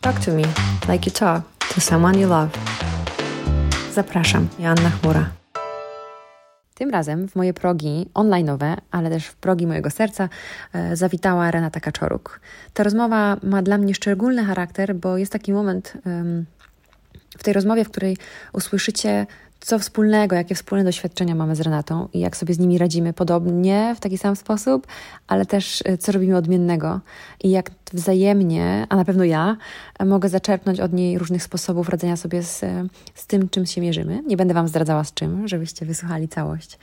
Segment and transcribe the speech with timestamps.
[0.00, 0.42] Talk to me
[0.88, 1.42] like you talk
[1.74, 2.50] to someone you love.
[3.92, 5.30] Zapraszam, Joanna Chmura.
[6.74, 10.28] Tym razem w moje progi online'owe, ale też w progi mojego serca
[10.72, 12.40] e, zawitała Renata Kaczoruk.
[12.74, 15.92] Ta rozmowa ma dla mnie szczególny charakter, bo jest taki moment
[17.38, 18.16] w tej rozmowie, w której
[18.52, 19.26] usłyszycie
[19.60, 23.94] co wspólnego, jakie wspólne doświadczenia mamy z Renatą i jak sobie z nimi radzimy podobnie,
[23.96, 24.86] w taki sam sposób,
[25.26, 27.00] ale też e, co robimy odmiennego
[27.44, 29.56] i jak wzajemnie, a na pewno ja,
[29.98, 33.80] e, mogę zaczerpnąć od niej różnych sposobów radzenia sobie z, e, z tym, czym się
[33.80, 34.22] mierzymy.
[34.26, 36.78] Nie będę Wam zdradzała z czym, żebyście wysłuchali całość.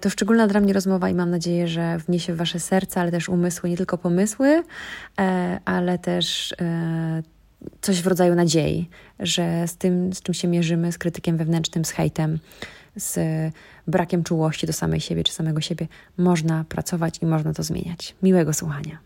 [0.00, 3.28] To szczególna dla mnie rozmowa i mam nadzieję, że wniesie w Wasze serca, ale też
[3.28, 4.62] umysły, nie tylko pomysły,
[5.64, 6.54] ale też
[7.80, 8.88] coś w rodzaju nadziei,
[9.20, 12.38] że z tym, z czym się mierzymy, z krytykiem wewnętrznym, z hejtem,
[12.96, 13.18] z
[13.86, 18.14] brakiem czułości do samej siebie czy samego siebie, można pracować i można to zmieniać.
[18.22, 18.98] Miłego słuchania.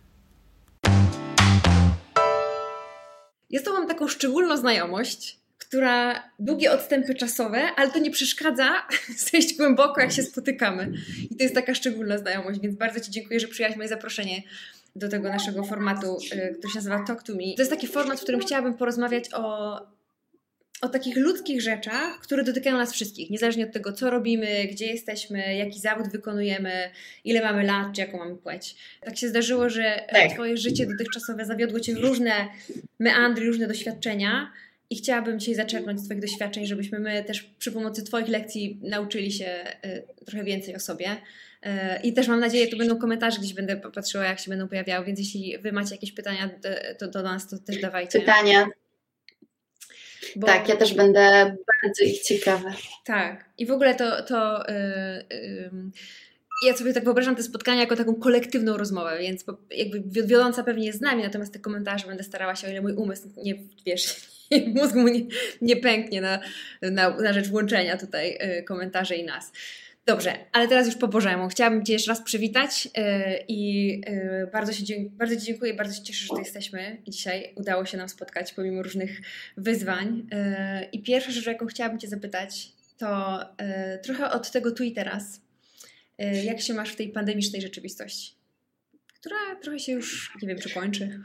[3.50, 8.70] Jest to mam taką szczególną znajomość, która długie odstępy czasowe, ale to nie przeszkadza
[9.30, 10.92] zejść głęboko, jak się spotykamy.
[11.30, 14.42] I to jest taka szczególna znajomość, więc bardzo Ci dziękuję, że przyjęłaś moje zaproszenie
[14.96, 17.54] do tego naszego formatu, y, który się nazywa Talk to Me.
[17.56, 19.76] To jest taki format, w którym chciałabym porozmawiać o,
[20.80, 25.56] o takich ludzkich rzeczach, które dotykają nas wszystkich, niezależnie od tego, co robimy, gdzie jesteśmy,
[25.56, 26.90] jaki zawód wykonujemy,
[27.24, 28.76] ile mamy lat, czy jaką mamy płeć.
[29.00, 30.32] Tak się zdarzyło, że tak.
[30.32, 32.48] Twoje życie dotychczasowe zawiodło Cię w różne
[32.98, 34.52] meandry, różne doświadczenia.
[34.90, 39.32] I chciałabym dzisiaj zaczerpnąć z Twoich doświadczeń, żebyśmy my też przy pomocy Twoich lekcji nauczyli
[39.32, 41.16] się y, trochę więcej o sobie.
[41.62, 45.06] E, I też mam nadzieję, tu będą komentarze, gdzieś będę patrzyła, jak się będą pojawiały,
[45.06, 46.50] więc jeśli Wy macie jakieś pytania
[47.00, 48.20] do, do nas, to też dawajcie.
[48.20, 48.66] Pytania.
[50.36, 50.46] Bo...
[50.46, 52.74] Tak, ja też będę bardzo ich ciekawa.
[53.04, 53.44] Tak.
[53.58, 55.70] I w ogóle to, to yy, yy,
[56.66, 60.98] ja sobie tak wyobrażam te spotkania jako taką kolektywną rozmowę, więc jakby wiodąca pewnie jest
[60.98, 63.54] z nami, natomiast te komentarze będę starała się, o ile mój umysł nie,
[63.86, 64.16] wiesz,
[64.74, 65.26] mózg mu nie,
[65.62, 66.40] nie pęknie na,
[66.82, 69.52] na, na rzecz łączenia tutaj yy, komentarzy i nas.
[70.08, 71.48] Dobrze, ale teraz już po Bożemu.
[71.48, 72.92] Chciałabym Cię jeszcze raz przywitać yy,
[73.48, 77.52] i yy, bardzo, się, bardzo Ci dziękuję, bardzo się cieszę, że tu jesteśmy i dzisiaj
[77.56, 79.20] udało się nam spotkać pomimo różnych
[79.56, 80.26] wyzwań.
[80.30, 83.40] Yy, I pierwsza rzecz, jaką chciałabym Cię zapytać, to
[84.02, 85.40] trochę od tego tu i teraz.
[86.44, 88.32] Jak się masz w tej pandemicznej rzeczywistości,
[89.20, 91.20] która trochę się już, nie wiem, czy kończy?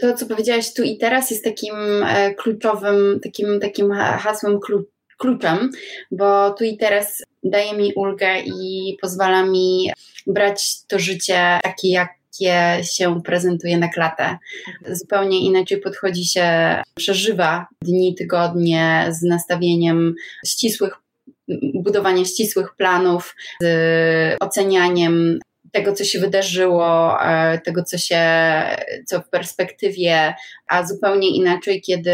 [0.00, 1.74] To, co powiedziałaś tu i teraz, jest takim
[2.06, 4.91] e, kluczowym, takim, takim hasłem klucz
[5.22, 5.70] kluczem,
[6.10, 9.90] bo tu i teraz daje mi ulgę i pozwala mi
[10.26, 14.38] brać to życie takie, jakie się prezentuje na klatę.
[14.90, 20.14] Zupełnie inaczej podchodzi się, przeżywa dni, tygodnie z nastawieniem
[20.46, 20.94] ścisłych,
[21.74, 25.38] budowania ścisłych planów, z ocenianiem
[25.72, 28.20] tego, co się wydarzyło, e, tego, co się,
[29.06, 30.34] co w perspektywie,
[30.66, 32.12] a zupełnie inaczej, kiedy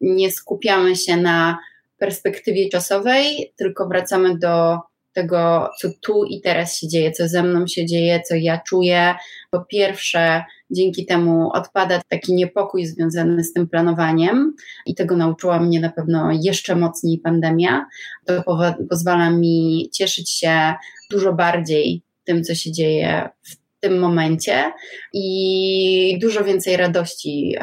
[0.00, 1.58] nie skupiamy się na
[1.98, 4.78] perspektywie czasowej, tylko wracamy do
[5.12, 9.14] tego, co tu i teraz się dzieje, co ze mną się dzieje, co ja czuję.
[9.50, 14.54] Po pierwsze, dzięki temu odpada taki niepokój związany z tym planowaniem
[14.86, 17.86] i tego nauczyła mnie na pewno jeszcze mocniej pandemia.
[18.26, 18.42] To
[18.90, 20.74] pozwala mi cieszyć się
[21.10, 24.72] dużo bardziej tym, co się dzieje w tym momencie
[25.12, 27.56] i dużo więcej radości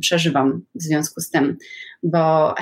[0.00, 1.56] przeżywam w związku z tym,
[2.02, 2.54] bo,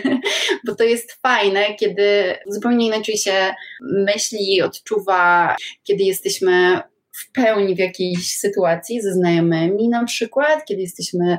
[0.66, 6.80] bo to jest fajne, kiedy zupełnie inaczej się myśli odczuwa, kiedy jesteśmy
[7.12, 11.38] w pełni w jakiejś sytuacji ze znajomymi na przykład, kiedy jesteśmy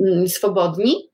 [0.00, 1.10] mm, swobodni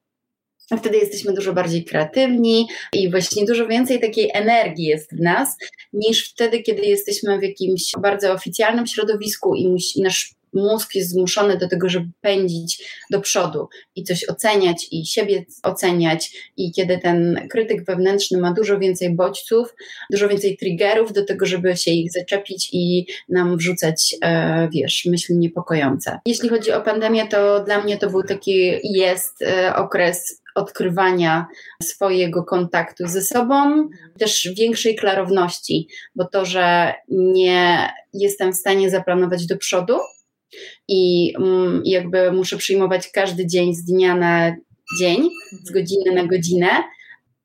[0.79, 5.57] wtedy jesteśmy dużo bardziej kreatywni i właśnie dużo więcej takiej energii jest w nas,
[5.93, 11.59] niż wtedy, kiedy jesteśmy w jakimś bardzo oficjalnym środowisku i, i nasz mózg jest zmuszony
[11.59, 16.53] do tego, żeby pędzić do przodu i coś oceniać i siebie oceniać.
[16.57, 19.75] I kiedy ten krytyk wewnętrzny ma dużo więcej bodźców,
[20.11, 25.37] dużo więcej triggerów do tego, żeby się ich zaczepić i nam wrzucać, e, wiesz, myśli
[25.37, 26.19] niepokojące.
[26.27, 31.47] Jeśli chodzi o pandemię, to dla mnie to był taki, jest e, okres odkrywania
[31.83, 39.47] swojego kontaktu ze sobą, też większej klarowności, bo to, że nie jestem w stanie zaplanować
[39.47, 39.99] do przodu
[40.89, 44.57] i mm, jakby muszę przyjmować każdy dzień z dnia na
[44.99, 45.29] dzień,
[45.65, 46.69] z godziny na godzinę,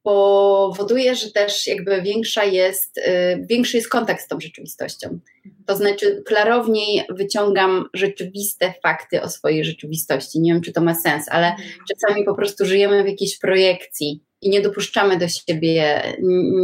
[0.04, 3.02] powoduje, że też jakby większa jest, y,
[3.50, 5.20] większy jest kontakt z tą rzeczywistością.
[5.68, 10.40] To znaczy, klarowniej wyciągam rzeczywiste fakty o swojej rzeczywistości.
[10.40, 11.56] Nie wiem, czy to ma sens, ale
[11.90, 16.04] czasami po prostu żyjemy w jakiejś projekcji i nie dopuszczamy do siebie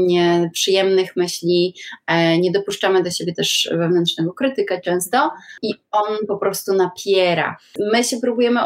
[0.07, 1.75] nieprzyjemnych myśli,
[2.07, 5.31] e, nie dopuszczamy do siebie też wewnętrznego krytyka często
[5.62, 7.57] i on po prostu napiera.
[7.94, 8.60] My się próbujemy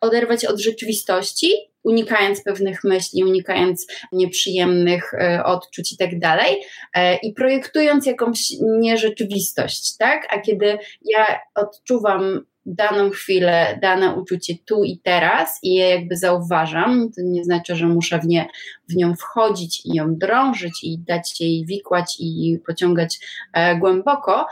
[0.00, 1.52] oderwać od rzeczywistości,
[1.82, 6.56] unikając pewnych myśli, unikając nieprzyjemnych e, odczuć i tak dalej,
[6.94, 10.26] e, i projektując jakąś nierzeczywistość, tak?
[10.30, 12.44] A kiedy ja odczuwam
[12.74, 17.86] daną chwilę, dane uczucie tu i teraz i je jakby zauważam, to nie znaczy, że
[17.86, 18.48] muszę w, nie,
[18.88, 23.18] w nią wchodzić i ją drążyć i dać jej wikłać i pociągać
[23.52, 24.46] e, głęboko,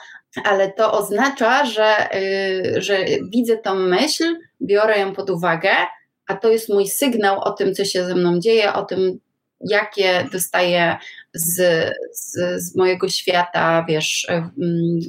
[0.45, 4.25] ale to oznacza, że, y, że widzę tą myśl,
[4.63, 5.71] biorę ją pod uwagę,
[6.27, 9.19] a to jest mój sygnał o tym, co się ze mną dzieje, o tym,
[9.61, 10.97] jakie dostaję
[11.35, 11.57] z,
[12.13, 14.53] z, z, mojego świata, wiesz, mm,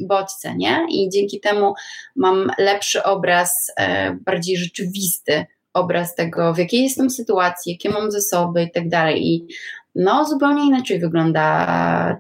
[0.08, 0.86] bodźce, nie?
[0.90, 1.74] I dzięki temu
[2.16, 8.64] mam lepszy obraz, e, bardziej rzeczywisty obraz tego, w jakiej jestem sytuacji, jakie mam zasoby
[8.64, 9.28] i tak dalej.
[9.28, 9.48] I
[9.96, 11.44] no, zupełnie inaczej wygląda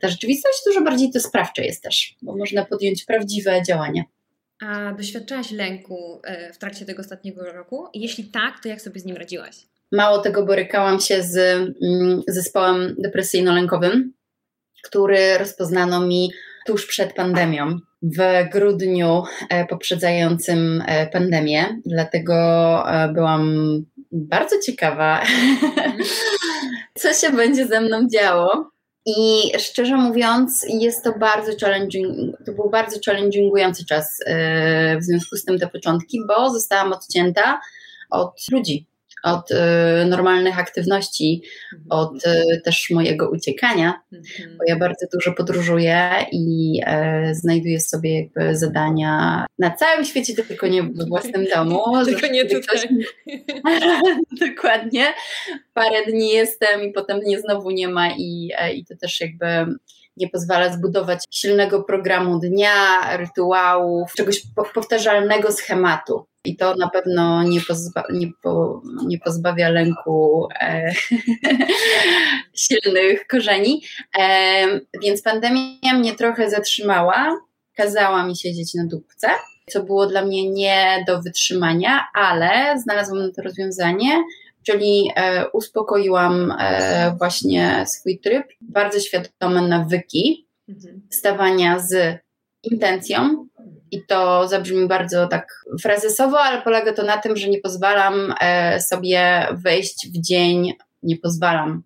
[0.01, 4.03] ta rzeczywistość, dużo bardziej to sprawcze jest też, bo można podjąć prawdziwe działania.
[4.61, 7.87] A doświadczałaś lęku e, w trakcie tego ostatniego roku?
[7.93, 9.55] Jeśli tak, to jak sobie z nim radziłaś?
[9.91, 11.37] Mało tego, borykałam się z
[11.83, 14.11] mm, zespołem depresyjno-lękowym,
[14.83, 16.31] który rozpoznano mi
[16.65, 21.81] tuż przed pandemią, w grudniu e, poprzedzającym e, pandemię.
[21.85, 22.33] Dlatego
[22.89, 23.55] e, byłam
[24.11, 25.23] bardzo ciekawa,
[26.99, 28.71] co się będzie ze mną działo.
[29.05, 34.23] I szczerze mówiąc, jest to bardzo challenging, to był bardzo challengingujący czas
[34.99, 37.61] w związku z tym te początki, bo zostałam odcięta
[38.09, 38.87] od ludzi,
[39.23, 39.55] od y,
[40.05, 41.41] normalnych aktywności,
[41.73, 41.85] mhm.
[41.89, 44.57] od y, też mojego uciekania, mhm.
[44.57, 50.67] bo ja bardzo dużo podróżuję i e, znajduję sobie jakby zadania na całym świecie, tylko
[50.67, 51.83] nie w własnym domu.
[52.05, 52.61] tylko nie tutaj.
[52.61, 52.87] Ktoś...
[54.49, 55.05] Dokładnie.
[55.73, 59.47] Parę dni jestem i potem mnie znowu nie ma i, e, i to też jakby
[60.17, 64.43] nie pozwala zbudować silnego programu dnia, rytuałów, czegoś
[64.73, 66.25] powtarzalnego schematu.
[66.45, 70.91] I to na pewno nie, pozba, nie, po, nie pozbawia lęku e,
[72.67, 73.83] silnych korzeni.
[74.19, 77.39] E, więc pandemia mnie trochę zatrzymała,
[77.75, 79.27] kazała mi siedzieć na dupce,
[79.69, 84.23] co było dla mnie nie do wytrzymania, ale znalazłam na to rozwiązanie,
[84.67, 91.01] czyli e, uspokoiłam e, właśnie swój tryb, bardzo świadome nawyki mhm.
[91.11, 92.19] stawania z
[92.63, 93.47] intencją.
[93.91, 98.81] I to zabrzmi bardzo tak frazesowo, ale polega to na tym, że nie pozwalam e,
[98.81, 100.73] sobie wejść w dzień,
[101.03, 101.83] nie pozwalam.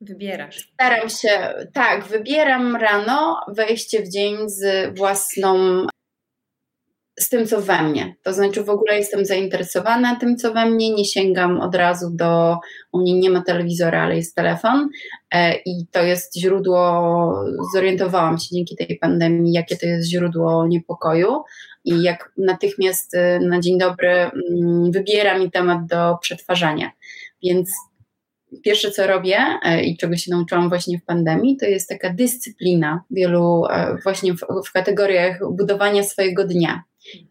[0.00, 0.70] Wybierasz.
[0.74, 5.86] Staram się, tak, wybieram rano wejście w dzień z własną
[7.18, 8.14] z tym, co we mnie.
[8.22, 12.58] To znaczy, w ogóle jestem zainteresowana tym, co we mnie, nie sięgam od razu do.
[12.92, 14.88] U mnie nie ma telewizora, ale jest telefon,
[15.30, 17.44] e, i to jest źródło.
[17.74, 21.42] Zorientowałam się dzięki tej pandemii, jakie to jest źródło niepokoju,
[21.84, 26.90] i jak natychmiast e, na dzień dobry mm, wybiera mi temat do przetwarzania.
[27.42, 27.72] Więc
[28.62, 33.04] pierwsze, co robię e, i czego się nauczyłam właśnie w pandemii, to jest taka dyscyplina
[33.10, 33.64] wielu,
[34.02, 36.82] właśnie w, w kategoriach budowania swojego dnia.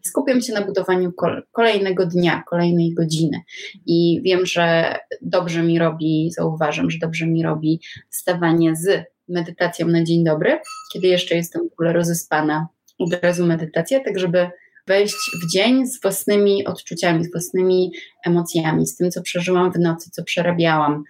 [0.02, 1.12] Skupiam się na budowaniu
[1.52, 3.40] kolejnego dnia, kolejnej godziny
[3.86, 7.80] i wiem, że dobrze mi robi, zauważam, że dobrze mi robi
[8.10, 10.58] stawanie z medytacją na dzień dobry,
[10.92, 14.50] kiedy jeszcze jestem w ogóle rozespana, od razu medytacja, tak żeby
[14.86, 17.92] wejść w dzień z własnymi odczuciami, z własnymi
[18.26, 21.04] emocjami, z tym, co przeżyłam w nocy, co przerabiałam,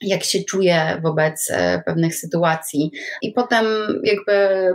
[0.00, 2.90] jak się czuję wobec e, pewnych sytuacji.
[3.22, 3.66] I potem
[4.04, 4.32] jakby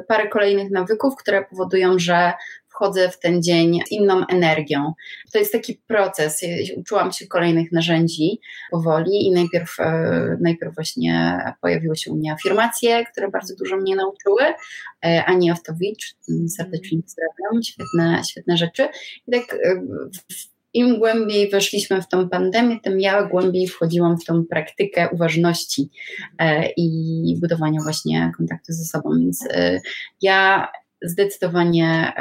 [0.07, 2.33] parę kolejnych nawyków, które powodują, że
[2.75, 4.93] wchodzę w ten dzień z inną energią.
[5.33, 6.41] To jest taki proces.
[6.77, 8.39] Uczyłam się kolejnych narzędzi
[8.71, 13.95] powoli i najpierw, e, najpierw właśnie pojawiły się u mnie afirmacje, które bardzo dużo mnie
[13.95, 14.43] nauczyły.
[15.05, 16.15] E, Ani Oftowicz,
[16.57, 18.87] serdecznie pozdrawiam, świetne, świetne rzeczy.
[19.27, 19.81] I tak e,
[20.73, 25.89] im głębiej weszliśmy w tą pandemię, tym ja głębiej wchodziłam w tą praktykę uważności
[26.77, 29.09] i budowania właśnie kontaktu ze sobą.
[29.19, 29.47] Więc
[30.21, 30.67] ja
[31.03, 32.13] zdecydowanie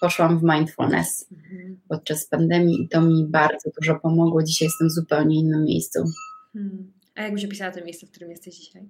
[0.00, 1.80] poszłam w mindfulness mhm.
[1.88, 4.42] podczas pandemii i to mi bardzo dużo pomogło.
[4.42, 6.04] Dzisiaj jestem w zupełnie innym miejscu.
[6.52, 6.92] Hmm.
[7.14, 8.82] A jak byś opisała to miejsce, w którym jesteś dzisiaj?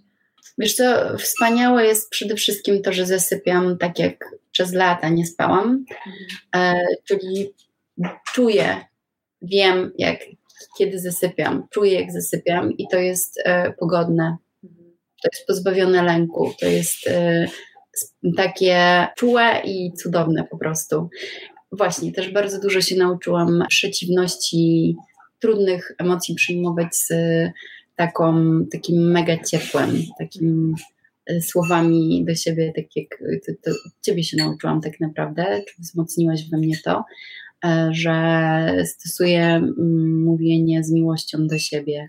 [0.58, 5.84] Wiesz co, wspaniałe jest przede wszystkim to, że zasypiam tak jak przez lata nie spałam,
[5.90, 6.76] mhm.
[6.76, 7.54] e, czyli
[8.32, 8.76] czuję,
[9.42, 10.18] wiem jak,
[10.78, 14.92] kiedy zasypiam, czuję jak zasypiam i to jest e, pogodne, mhm.
[15.22, 17.46] to jest pozbawione lęku, to jest e,
[18.36, 21.08] takie czułe i cudowne po prostu.
[21.72, 24.96] Właśnie, też bardzo dużo się nauczyłam przeciwności
[25.38, 27.12] trudnych emocji przyjmować z
[27.96, 30.74] taką, takim mega ciepłem, takim
[31.26, 33.06] e, słowami do siebie, tak jak
[33.46, 37.04] to, to ciebie się nauczyłam tak naprawdę, czy wzmocniłaś we mnie to,
[37.64, 42.08] e, że stosuję mm, mówienie z miłością do siebie,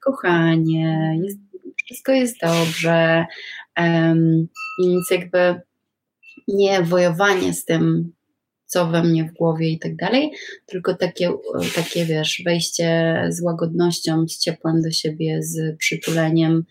[0.00, 1.38] kochanie, jest,
[1.84, 3.26] wszystko jest dobrze,
[4.84, 5.60] więc jakby
[6.48, 8.12] nie wojowanie z tym,
[8.68, 10.32] co we mnie w głowie i tak dalej,
[10.66, 11.32] tylko takie,
[11.74, 16.64] takie wiesz, wejście z łagodnością, z ciepłem do siebie, z przytuleniem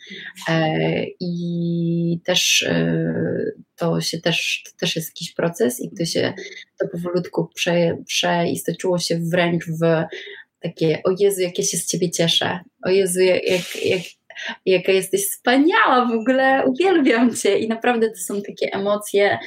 [0.49, 6.33] e, i też e, to się też, to też jest jakiś proces i to się
[6.79, 10.03] to powolutku prze, przeistoczyło się wręcz w
[10.59, 14.01] takie, o Jezu, jak ja się z Ciebie cieszę, o Jezu, jak, jak,
[14.65, 17.59] jaka jesteś wspaniała, w ogóle uwielbiam Cię.
[17.59, 19.37] I naprawdę to są takie emocje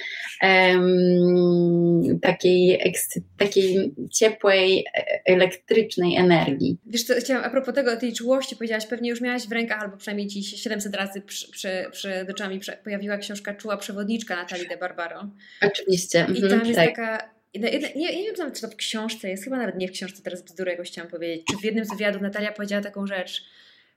[0.43, 2.95] um, takiej,
[3.39, 6.79] takiej ciepłej, e, elektrycznej energii.
[6.87, 9.97] Wiesz co, chciałam, a propos tego, tej czułości powiedziałaś, pewnie już miałaś w rękach, albo
[9.97, 15.31] przynajmniej Ci 700 razy przy, przy, przed oczami pojawiła książka Czuła Przewodniczka Natalii de Barbaro.
[15.63, 16.27] Oczywiście.
[16.35, 16.89] I tam mhm, jest tak.
[16.89, 19.93] taka nie, nie, nie wiem nawet, czy to w książce jest, chyba nawet nie w
[19.93, 23.45] książce, teraz bzdurę jakoś chciałam powiedzieć, czy w jednym z wywiadów Natalia powiedziała taką rzecz,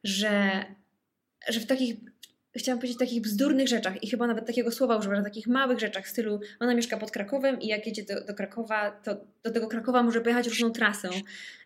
[0.04, 0.52] że
[1.50, 1.96] że w takich,
[2.56, 6.06] chciałam powiedzieć, takich bzdurnych rzeczach i chyba nawet takiego słowa używa, że takich małych rzeczach
[6.06, 9.68] w stylu ona mieszka pod Krakowem i jak jedzie do, do Krakowa, to do tego
[9.68, 11.10] Krakowa może pojechać różną trasą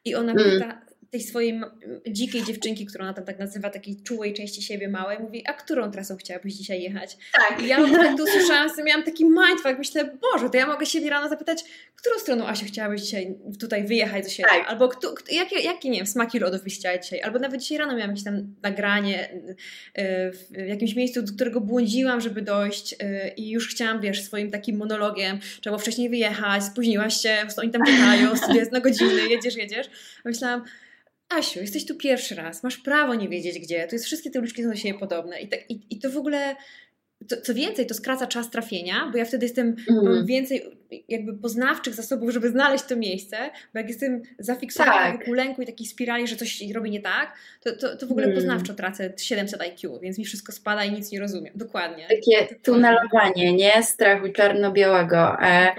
[0.06, 0.44] i ona mm.
[0.44, 0.82] pyta,
[1.12, 1.62] tej swojej
[2.08, 5.92] dzikiej dziewczynki, którą ona tam tak nazywa, takiej czułej części siebie małej, mówi, a którą
[5.92, 7.18] trasą chciałabyś dzisiaj jechać?
[7.34, 7.62] Tak.
[7.64, 11.30] I ja tak to usłyszałam, miałam taki mindfuck, myślę, Boże, to ja mogę siebie rano
[11.30, 11.64] zapytać,
[11.96, 14.50] którą stroną Asiu chciałabyś dzisiaj tutaj wyjechać do siebie?
[14.50, 14.68] Tak.
[14.68, 17.22] Albo kto, jakie, jakie, nie wiem, smaki lodów byś chciała dzisiaj?
[17.22, 22.22] Albo nawet dzisiaj rano miałam jakieś tam nagranie y, w jakimś miejscu, do którego błądziłam,
[22.22, 22.98] żeby dojść y,
[23.38, 28.32] i już chciałam, wiesz, swoim takim monologiem, trzeba wcześniej wyjechać, spóźniłaś się, oni tam czekają,
[28.60, 29.88] jest na godziny, jedziesz, jedziesz.
[30.26, 30.64] myślałam,
[31.30, 34.64] Asiu, jesteś tu pierwszy raz, masz prawo nie wiedzieć gdzie, to jest wszystkie te uliczki
[34.64, 35.42] są do siebie podobne.
[35.42, 36.56] I, tak, i, i to w ogóle
[37.30, 40.06] to, co więcej, to skraca czas trafienia, bo ja wtedy jestem, mm.
[40.06, 43.38] mam więcej jakby poznawczych zasobów, żeby znaleźć to miejsce,
[43.74, 45.20] bo jak jestem zafiksowana tak.
[45.20, 47.34] wokół lęku i takiej spirali, że coś robi nie tak,
[47.64, 48.36] to, to, to w ogóle mm.
[48.36, 51.54] poznawczo tracę 700 IQ, więc mi wszystko spada i nic nie rozumiem.
[51.56, 52.08] Dokładnie.
[52.08, 53.84] Takie tunelowanie, nie?
[53.84, 55.38] Strachu czarno-białego.
[55.42, 55.76] E,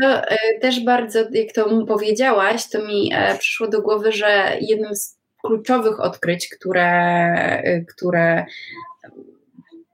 [0.00, 4.96] to e, też bardzo, jak to powiedziałaś, to mi e, przyszło do głowy, że jednym
[4.96, 6.90] z kluczowych odkryć, które,
[7.64, 8.44] e, które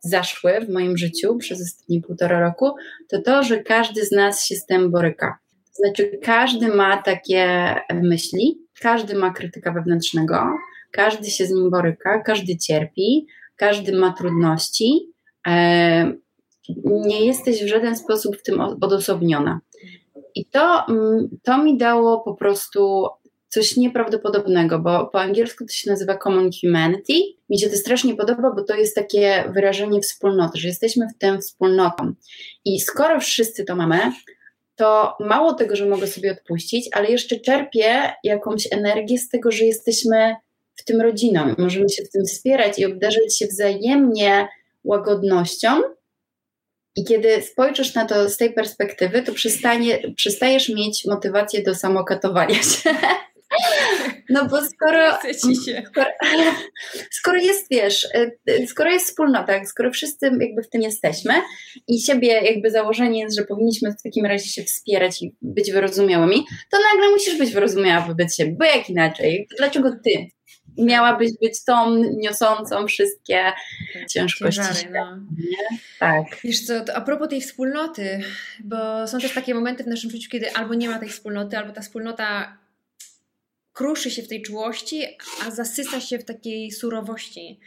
[0.04, 2.74] zaszły w moim życiu przez ostatnie półtora roku,
[3.08, 5.38] to to, że każdy z nas się z tym boryka.
[5.66, 10.36] To znaczy, każdy ma takie myśli, każdy ma krytyka wewnętrznego,
[10.90, 15.12] każdy się z nim boryka, każdy cierpi, każdy ma trudności.
[16.84, 19.60] Nie jesteś w żaden sposób w tym odosobniona.
[20.34, 23.06] I to, mm, to mi dało po prostu
[23.54, 27.12] coś nieprawdopodobnego, bo po angielsku to się nazywa common humanity.
[27.50, 31.40] Mi się to strasznie podoba, bo to jest takie wyrażenie wspólnoty, że jesteśmy w tym
[31.40, 32.14] wspólnotą.
[32.64, 34.12] I skoro wszyscy to mamy,
[34.76, 39.64] to mało tego, że mogę sobie odpuścić, ale jeszcze czerpię jakąś energię z tego, że
[39.64, 40.36] jesteśmy
[40.74, 41.54] w tym rodziną.
[41.58, 44.48] Możemy się w tym wspierać i obdarzać się wzajemnie
[44.84, 45.82] łagodnością.
[46.96, 49.32] I kiedy spojrzysz na to z tej perspektywy, to
[50.16, 52.90] przestajesz mieć motywację do samokatowania się.
[54.30, 55.18] No bo skoro,
[55.84, 56.10] skoro,
[57.18, 58.08] skoro, jest, wiesz,
[58.48, 61.34] y, skoro jest wspólnota, skoro wszyscy jakby w tym jesteśmy
[61.88, 66.44] i siebie jakby założenie jest, że powinniśmy w takim razie się wspierać i być wyrozumiałymi,
[66.70, 69.48] to nagle musisz być wyrozumiała wobec siebie, bo jak inaczej?
[69.58, 70.26] Dlaczego ty
[70.78, 73.52] miałabyś być tą niosącą wszystkie
[74.10, 74.60] ciężkości.
[74.60, 75.18] Ciężary, no.
[75.98, 76.24] Tak.
[76.44, 78.20] Wiesz co, a propos tej wspólnoty,
[78.64, 81.72] bo są też takie momenty w naszym życiu, kiedy albo nie ma tej wspólnoty, albo
[81.72, 82.58] ta wspólnota
[83.74, 85.02] kruszy się w tej czułości,
[85.46, 87.60] a zasysa się w takiej surowości.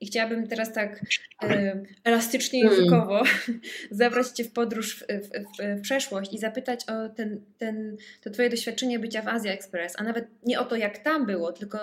[0.00, 1.00] I chciałabym teraz tak
[1.42, 2.78] e, elastycznie hmm.
[2.78, 3.22] językowo
[3.90, 8.30] zabrać Cię w podróż w, w, w, w, przeszłość i zapytać o ten, ten, to
[8.30, 11.78] Twoje doświadczenie bycia w Azja Express, a nawet nie o to, jak tam było, tylko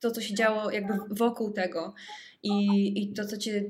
[0.00, 1.94] to, co się działo jakby wokół tego
[2.42, 3.64] i, i to, co Cię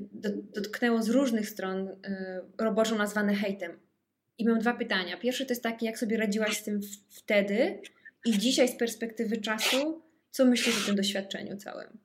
[0.54, 1.94] dotknęło z różnych stron, y,
[2.58, 3.72] roboczo nazwane hejtem.
[4.38, 5.16] I mam dwa pytania.
[5.16, 7.80] Pierwsze to jest takie, jak sobie radziłaś z tym wtedy,
[8.24, 11.98] i dzisiaj z perspektywy czasu, co myślisz o tym doświadczeniu całym?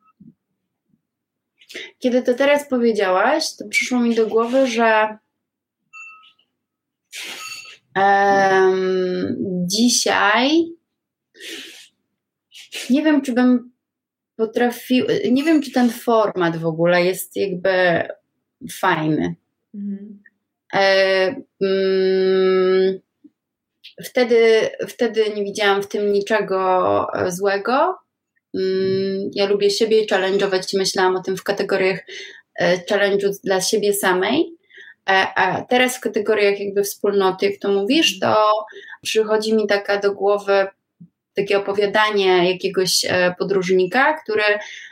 [1.99, 5.17] Kiedy to teraz powiedziałaś, to przyszło mi do głowy, że
[7.95, 9.35] um,
[9.67, 10.77] dzisiaj
[12.89, 13.71] nie wiem, czy bym
[14.35, 18.03] potrafił, nie wiem, czy ten format w ogóle jest jakby
[18.71, 19.35] fajny.
[19.75, 20.23] Mhm.
[20.73, 22.99] E, mm,
[24.03, 27.95] wtedy, wtedy nie widziałam w tym niczego e, złego.
[28.55, 31.99] Mm, ja lubię siebie challenge'ować i myślałam o tym w kategoriach
[32.55, 34.57] e, challenge'u dla siebie samej.
[35.35, 38.65] A teraz w kategoriach jakby wspólnoty, jak to mówisz, to
[39.01, 40.67] przychodzi mi taka do głowy
[41.35, 43.05] takie opowiadanie jakiegoś
[43.39, 44.43] podróżnika, który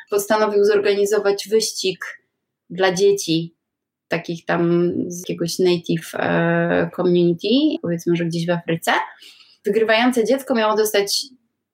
[0.09, 2.05] postanowił zorganizować wyścig
[2.69, 3.54] dla dzieci
[4.07, 7.47] takich tam z jakiegoś native e, community,
[7.81, 8.91] powiedzmy, że gdzieś w Afryce.
[9.65, 11.21] Wygrywające dziecko miało dostać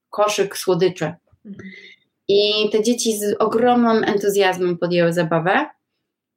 [0.10, 1.14] koszyk słodyczy.
[2.28, 5.70] I te dzieci z ogromnym entuzjazmem podjęły zabawę.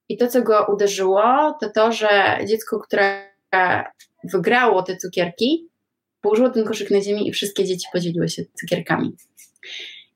[0.09, 1.23] I to, co go uderzyło,
[1.61, 3.35] to to, że dziecko, które
[4.25, 5.69] wygrało te cukierki,
[6.21, 9.17] położyło ten koszyk na ziemi i wszystkie dzieci podzieliły się cukierkami.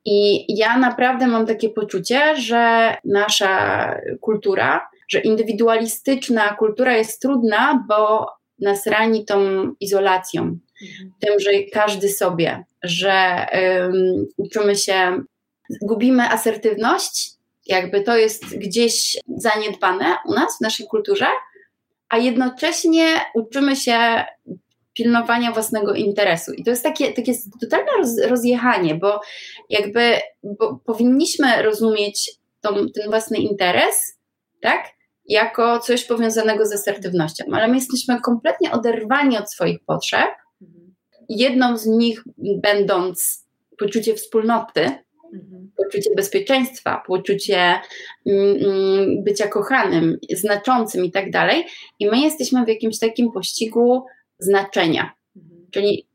[0.04, 8.26] I ja naprawdę mam takie poczucie, że nasza kultura, że indywidualistyczna kultura jest trudna, bo
[8.58, 9.38] nas rani tą
[9.80, 11.12] izolacją, mhm.
[11.20, 15.22] tym, że każdy sobie, że um, uczymy się,
[15.82, 17.30] gubimy asertywność,
[17.66, 21.26] jakby to jest gdzieś zaniedbane u nas, w naszej kulturze,
[22.08, 24.24] a jednocześnie uczymy się
[24.94, 26.52] pilnowania własnego interesu.
[26.52, 29.20] I to jest takie, takie totalne roz, rozjechanie, bo
[29.68, 34.18] jakby bo powinniśmy rozumieć tą, ten własny interes,
[34.62, 34.97] tak?
[35.28, 40.28] Jako coś powiązanego z asertywnością, ale my jesteśmy kompletnie oderwani od swoich potrzeb.
[41.28, 43.46] Jedną z nich będąc
[43.78, 44.80] poczucie wspólnoty,
[45.34, 45.70] mhm.
[45.76, 47.74] poczucie bezpieczeństwa, poczucie
[48.26, 51.64] mm, mm, bycia kochanym, znaczącym i tak dalej.
[51.98, 54.04] I my jesteśmy w jakimś takim pościgu
[54.38, 55.12] znaczenia.
[55.36, 55.66] Mhm.
[55.70, 56.08] Czyli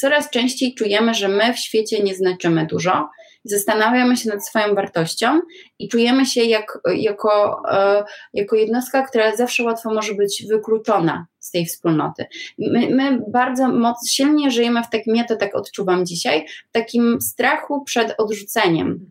[0.00, 3.08] coraz częściej czujemy, że my w świecie nie znaczymy dużo,
[3.50, 5.40] zastanawiamy się nad swoją wartością
[5.78, 11.50] i czujemy się jak, jako, e, jako jednostka, która zawsze łatwo może być wykluczona z
[11.50, 12.26] tej wspólnoty.
[12.58, 17.20] My, my bardzo mocno, silnie żyjemy w takim, ja to tak odczuwam dzisiaj, w takim
[17.20, 19.10] strachu przed odrzuceniem.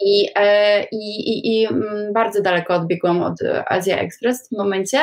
[0.00, 3.34] I, e, i, i, i mm, bardzo daleko odbiegłam od
[3.66, 4.98] Azja Express w tym momencie,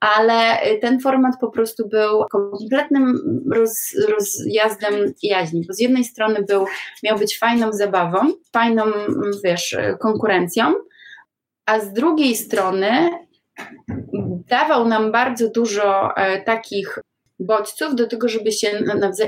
[0.00, 3.18] ale ten format po prostu był kompletnym
[3.52, 6.66] roz, rozjazdem jaźni, bo z jednej strony był,
[7.02, 8.18] miał być fajną zabawą,
[8.52, 8.82] fajną,
[9.44, 10.74] wiesz, konkurencją,
[11.66, 13.10] a z drugiej strony
[14.48, 16.98] dawał nam bardzo dużo e, takich
[17.38, 18.80] bodźców do tego, żeby się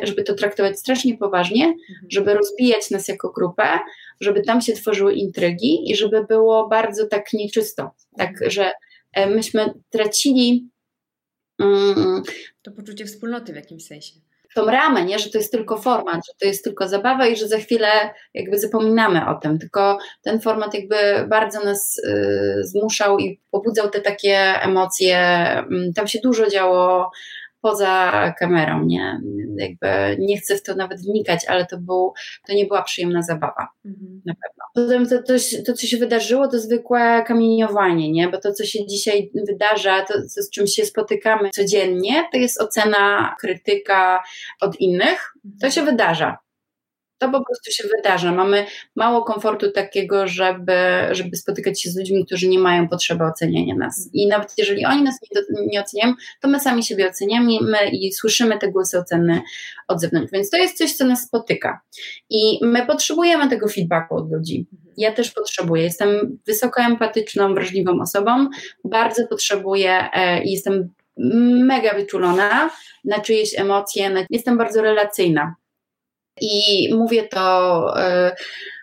[0.02, 2.08] żeby to traktować strasznie poważnie, mhm.
[2.10, 3.64] żeby rozbijać nas jako grupę,
[4.20, 8.72] żeby tam się tworzyły intrygi i żeby było bardzo tak nieczysto, tak, że
[9.26, 10.70] myśmy tracili
[11.60, 12.22] mm,
[12.62, 14.14] to poczucie wspólnoty w jakimś sensie.
[14.54, 15.18] Tą ramę, nie?
[15.18, 17.88] że to jest tylko format, że to jest tylko zabawa i że za chwilę
[18.34, 19.58] jakby zapominamy o tym.
[19.58, 20.96] Tylko ten format jakby
[21.28, 25.18] bardzo nas y, zmuszał i pobudzał te takie emocje.
[25.18, 27.10] Mm, tam się dużo działo
[27.60, 29.20] poza kamerą, nie?
[29.56, 32.12] Jakby nie chcę w to nawet wnikać, ale to, był,
[32.46, 34.22] to nie była przyjemna zabawa, mhm.
[34.26, 34.64] na pewno.
[34.74, 35.34] Potem to, to,
[35.66, 38.28] to, co się wydarzyło, to zwykłe kamieniowanie, nie?
[38.28, 42.60] Bo to, co się dzisiaj wydarza, to, to z czym się spotykamy codziennie, to jest
[42.60, 44.22] ocena, krytyka
[44.60, 45.32] od innych.
[45.42, 45.72] To mhm.
[45.72, 46.47] się wydarza
[47.18, 48.32] to po prostu się wydarza.
[48.32, 50.74] Mamy mało komfortu takiego, żeby,
[51.10, 54.10] żeby spotykać się z ludźmi, którzy nie mają potrzeby oceniania nas.
[54.12, 57.52] I nawet jeżeli oni nas nie, nie oceniają, to my sami siebie oceniamy
[57.92, 59.42] i słyszymy te głosy oceny
[59.88, 60.32] od zewnątrz.
[60.32, 61.80] Więc to jest coś, co nas spotyka.
[62.30, 64.66] I my potrzebujemy tego feedbacku od ludzi.
[64.96, 65.82] Ja też potrzebuję.
[65.82, 68.48] Jestem wysoko empatyczną, wrażliwą osobą.
[68.84, 70.88] Bardzo potrzebuję e, i jestem
[71.66, 72.70] mega wyczulona
[73.04, 74.26] na czyjeś emocje.
[74.30, 75.54] Jestem bardzo relacyjna
[76.40, 78.36] i mówię to e,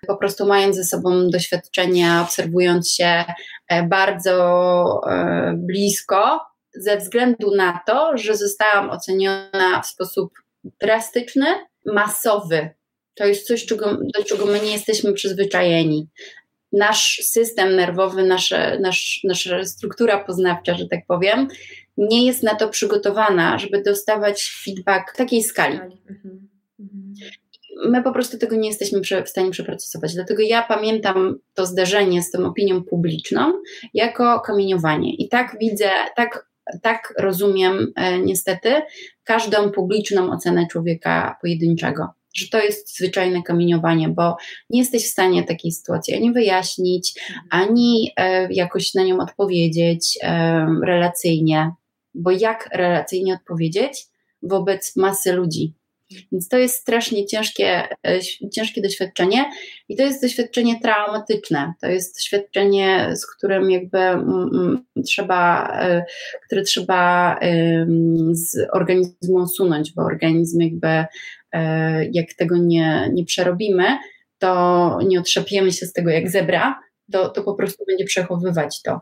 [0.08, 3.24] po prostu mając ze sobą doświadczenia, obserwując się
[3.68, 6.40] e, bardzo e, blisko,
[6.76, 10.34] ze względu na to, że zostałam oceniona w sposób
[10.82, 11.46] drastyczny,
[11.86, 12.70] masowy.
[13.14, 16.08] To jest coś, czego, do czego my nie jesteśmy przyzwyczajeni.
[16.72, 21.48] Nasz system nerwowy, nasze, nasz, nasza struktura poznawcza, że tak powiem,
[21.98, 25.80] nie jest na to przygotowana, żeby dostawać feedback w takiej skali.
[27.76, 30.14] My po prostu tego nie jesteśmy w stanie przeprocesować.
[30.14, 33.54] Dlatego ja pamiętam to zderzenie z tą opinią publiczną
[33.94, 35.16] jako kamieniowanie.
[35.16, 36.50] I tak widzę, tak,
[36.82, 38.82] tak rozumiem e, niestety
[39.24, 42.08] każdą publiczną ocenę człowieka pojedynczego.
[42.36, 44.38] Że to jest zwyczajne kamieniowanie, bo
[44.70, 50.68] nie jesteś w stanie takiej sytuacji ani wyjaśnić, ani e, jakoś na nią odpowiedzieć e,
[50.86, 51.72] relacyjnie.
[52.14, 54.06] Bo jak relacyjnie odpowiedzieć
[54.42, 55.74] wobec masy ludzi?
[56.32, 58.20] Więc to jest strasznie ciężkie, e,
[58.56, 59.46] ciężkie doświadczenie
[59.90, 61.74] i to jest doświadczenie traumatyczne.
[61.82, 63.98] To jest doświadczenie, z którym jakby
[65.06, 66.06] trzeba, e,
[66.46, 67.36] które trzeba
[68.32, 71.06] z organizmu usunąć, bo organizm jakby
[71.52, 73.98] e, jak tego nie, nie przerobimy,
[74.38, 76.80] to nie otrzepiemy się z tego jak zebra,
[77.12, 79.02] to, to po prostu będzie przechowywać to.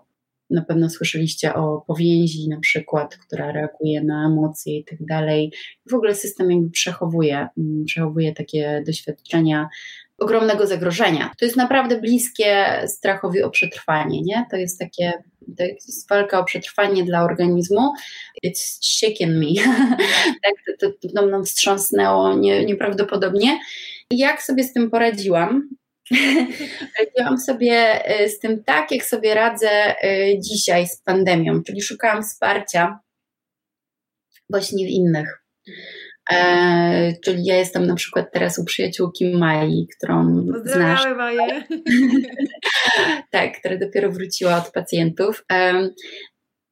[0.49, 5.51] Na pewno słyszeliście o powięzi na przykład, która reaguje na emocje i tak dalej.
[5.91, 9.69] W ogóle system jakby przechowuje, mm, przechowuje takie doświadczenia
[10.17, 11.31] ogromnego zagrożenia.
[11.39, 14.45] To jest naprawdę bliskie strachowi o przetrwanie, nie?
[14.51, 15.13] To jest takie,
[15.57, 17.93] to jest walka o przetrwanie dla organizmu.
[18.45, 19.53] It's shaken me.
[20.43, 23.59] tak, to, to, to mną wstrząsnęło nie, nieprawdopodobnie.
[24.11, 25.69] Jak sobie z tym poradziłam?
[26.99, 32.23] Radziłam sobie y, z tym tak, jak sobie radzę y, dzisiaj z pandemią, czyli szukałam
[32.23, 32.99] wsparcia
[34.49, 35.43] właśnie w innych.
[36.31, 41.05] E, czyli ja jestem na przykład teraz u przyjaciółki Mai, którą znasz.
[41.17, 41.63] Maję.
[43.31, 45.45] tak, która dopiero wróciła od pacjentów.
[45.51, 45.89] E,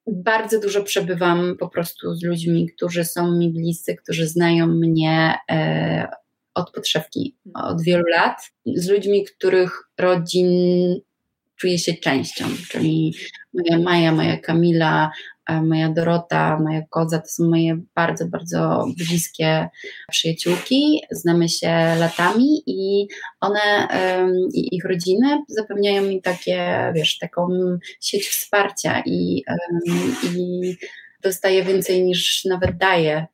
[0.07, 6.07] bardzo dużo przebywam po prostu z ludźmi, którzy są mi bliscy, którzy znają mnie e,
[6.55, 10.51] od podszewki od wielu lat, z ludźmi, których rodzin
[11.55, 13.13] czuję się częścią, czyli
[13.53, 15.11] moja Maja, moja Kamila,
[15.49, 19.69] e, moja Dorota, moja Koza to są moje bardzo, bardzo bliskie
[20.11, 21.01] przyjaciółki.
[21.11, 23.07] Znamy się latami i
[23.39, 23.87] one
[24.53, 27.47] i ich rodziny zapewniają mi takie, wiesz, taką
[28.01, 29.43] sieć wsparcia i,
[30.35, 30.75] i
[31.23, 33.27] dostaję więcej niż nawet daję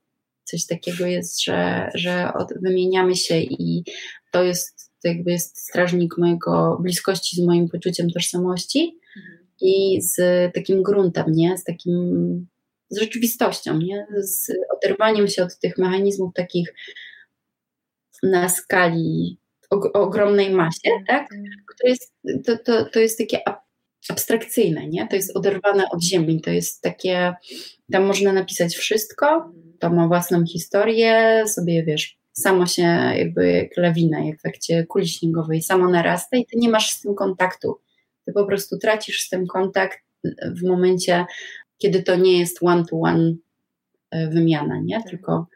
[0.47, 3.83] coś takiego jest, że, że od, wymieniamy się i
[4.31, 9.47] to jest, to jakby jest strażnik mojego bliskości z moim poczuciem tożsamości mhm.
[9.61, 10.15] i z
[10.53, 11.57] takim gruntem, nie?
[11.57, 12.47] Z takim,
[12.89, 14.07] z rzeczywistością, nie?
[14.19, 16.73] Z oderwaniem się od tych mechanizmów takich
[18.23, 21.29] na skali o, ogromnej masie, tak?
[21.29, 21.37] tak?
[21.81, 22.13] To jest,
[22.45, 23.39] to, to, to jest takie
[24.09, 25.07] abstrakcyjne, nie?
[25.07, 27.33] To jest oderwane od ziemi, to jest takie,
[27.91, 32.81] tam można napisać wszystko, to ma własną historię, sobie wiesz, samo się
[33.15, 37.01] jakby jak lawina, jak w efekcie kuli śniegowej, samo narasta i ty nie masz z
[37.01, 37.79] tym kontaktu.
[38.25, 39.99] Ty po prostu tracisz z tym kontakt
[40.45, 41.25] w momencie,
[41.77, 43.33] kiedy to nie jest one-to-one
[44.11, 44.97] e, wymiana, nie?
[44.97, 45.09] Tak.
[45.09, 45.47] Tylko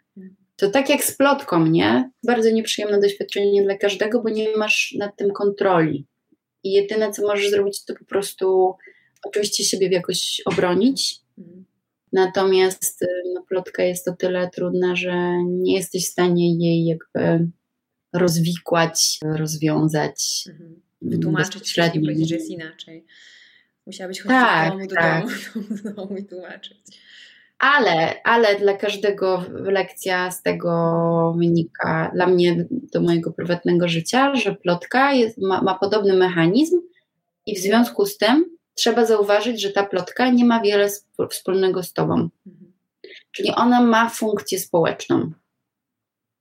[0.61, 2.11] to tak jak z plotką, nie?
[2.23, 6.07] Bardzo nieprzyjemne doświadczenie dla każdego, bo nie masz nad tym kontroli.
[6.63, 8.75] I jedyne, co możesz zrobić, to po prostu
[9.23, 11.65] oczywiście siebie jakoś obronić, mhm.
[12.13, 17.47] Natomiast y, no, plotka jest o tyle trudna, że nie jesteś w stanie jej jakby
[18.13, 20.43] rozwikłać, rozwiązać.
[20.49, 20.81] Mhm.
[21.01, 23.05] Wytłumaczyć, nie powiedzieć, że jest inaczej.
[23.85, 25.25] Musiałabyś chodzić tak, od domu do tak.
[25.53, 26.77] domu, do domu i tłumaczyć.
[27.59, 34.55] Ale, ale dla każdego lekcja z tego wynika, dla mnie, do mojego prywatnego życia, że
[34.55, 36.81] plotka jest, ma, ma podobny mechanizm
[37.45, 40.89] i w związku z tym trzeba zauważyć, że ta plotka nie ma wiele
[41.29, 42.13] wspólnego z tobą.
[42.47, 42.73] Mhm.
[43.31, 45.31] Czyli ona ma funkcję społeczną.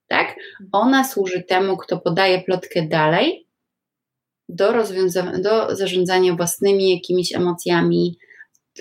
[0.07, 0.29] Tak?
[0.29, 0.69] Mhm.
[0.73, 3.47] Ona służy temu, kto podaje plotkę dalej
[4.49, 8.19] do, rozwiąza- do zarządzania własnymi jakimiś emocjami.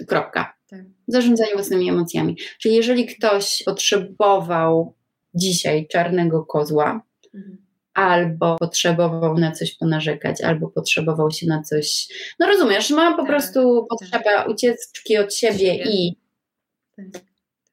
[0.08, 0.54] Kropka.
[0.70, 0.82] Tak.
[1.08, 2.38] Zarządzanie własnymi emocjami.
[2.60, 4.94] Czyli jeżeli ktoś potrzebował
[5.34, 7.02] dzisiaj czarnego kozła,
[7.34, 7.69] mhm
[8.00, 12.08] albo potrzebował na coś ponarzekać, albo potrzebował się na coś.
[12.40, 14.50] No rozumiesz, ma po tak, prostu potrzebę tak.
[14.50, 16.18] ucieczki od siebie i.
[16.96, 17.06] Tak,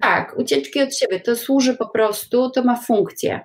[0.00, 1.20] tak, ucieczki od siebie.
[1.20, 3.40] To służy po prostu, to ma funkcję.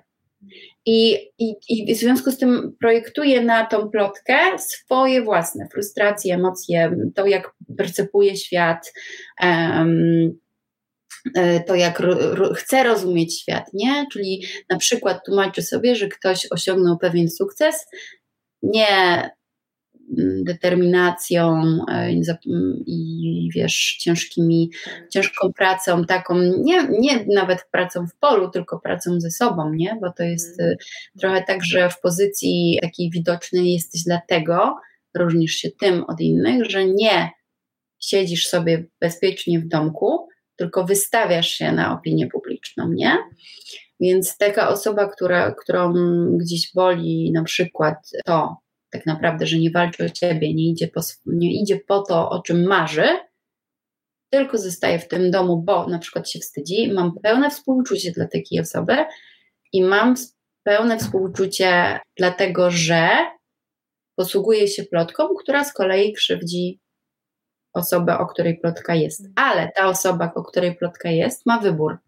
[0.86, 6.96] I, i, I w związku z tym projektuje na tą plotkę swoje własne frustracje, emocje,
[7.14, 8.92] to jak percepuje świat,
[9.42, 10.38] um,
[11.66, 14.06] to, jak ro, ro, chce rozumieć świat, nie?
[14.12, 17.86] Czyli na przykład tłumaczy sobie, że ktoś osiągnął pewien sukces,
[18.62, 19.30] nie
[20.18, 22.12] mm, determinacją e,
[22.86, 24.70] i wiesz, ciężkimi,
[25.10, 29.98] ciężką pracą, taką, nie, nie nawet pracą w polu, tylko pracą ze sobą, nie?
[30.00, 30.76] Bo to jest mm.
[31.20, 34.76] trochę tak, że w pozycji takiej widocznej jesteś dlatego,
[35.14, 37.30] różnisz się tym od innych, że nie
[38.00, 40.28] siedzisz sobie bezpiecznie w domku,
[40.62, 43.18] tylko wystawiasz się na opinię publiczną, nie?
[44.00, 45.94] Więc taka osoba, która, którą
[46.36, 47.94] gdzieś boli na przykład
[48.24, 48.56] to,
[48.90, 52.42] tak naprawdę, że nie walczy o ciebie, nie idzie po, nie idzie po to, o
[52.42, 53.04] czym marzy,
[54.30, 56.92] tylko zostaje w tym domu, bo na przykład się wstydzi.
[56.92, 58.96] Mam pełne współczucie dla takiej osoby
[59.72, 60.14] i mam
[60.62, 63.08] pełne współczucie dlatego, że
[64.16, 66.80] posługuje się plotką, która z kolei krzywdzi
[67.72, 69.28] osobę, o której plotka jest.
[69.36, 71.98] Ale ta osoba, o której plotka jest, ma wybór.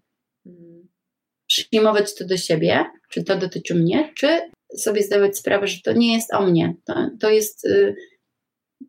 [1.47, 4.41] przyjmować to do siebie, czy to dotyczy mnie, czy
[4.79, 6.75] sobie zdawać sprawę, że to nie jest o mnie.
[6.85, 7.65] To, to jest.
[7.65, 7.97] Y,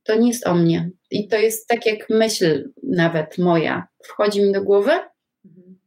[0.03, 0.89] to nie jest o mnie.
[1.11, 3.87] I to jest tak jak myśl nawet moja.
[4.03, 4.91] Wchodzi mi do głowy
[5.45, 5.79] mhm.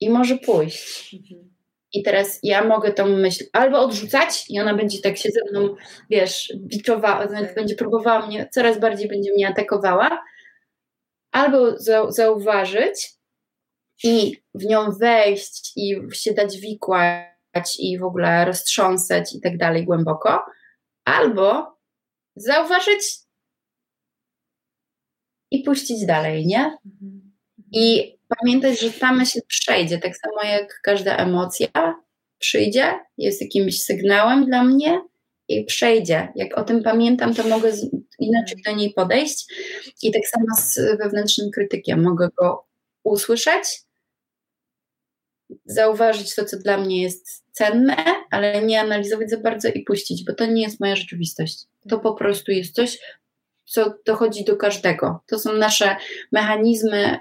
[0.00, 1.14] i może pójść.
[1.14, 1.53] Mhm.
[1.94, 5.74] I teraz ja mogę tą myśl albo odrzucać i ona będzie tak się ze mną,
[6.10, 7.54] wiesz, biczowała, tak.
[7.54, 10.24] będzie próbowała mnie, coraz bardziej będzie mnie atakowała,
[11.32, 11.58] albo
[12.08, 13.10] zauważyć
[14.04, 19.84] i w nią wejść i się dać wikłać i w ogóle roztrząsać i tak dalej
[19.84, 20.44] głęboko,
[21.04, 21.76] albo
[22.36, 23.24] zauważyć
[25.50, 26.78] i puścić dalej, nie?
[26.86, 27.32] Mhm.
[27.72, 31.68] I pamiętać, że ta myśl przejdzie, tak samo jak każda emocja
[32.38, 35.00] przyjdzie, jest jakimś sygnałem dla mnie
[35.48, 36.28] i przejdzie.
[36.34, 37.72] Jak o tym pamiętam, to mogę
[38.18, 39.46] inaczej do niej podejść.
[40.02, 42.02] I tak samo z wewnętrznym krytykiem.
[42.02, 42.64] Mogę go
[43.02, 43.64] usłyszeć,
[45.66, 47.96] zauważyć to, co dla mnie jest cenne,
[48.30, 51.64] ale nie analizować za bardzo i puścić, bo to nie jest moja rzeczywistość.
[51.88, 52.98] To po prostu jest coś,
[53.64, 55.20] co dochodzi do każdego.
[55.26, 55.96] To są nasze
[56.32, 57.18] mechanizmy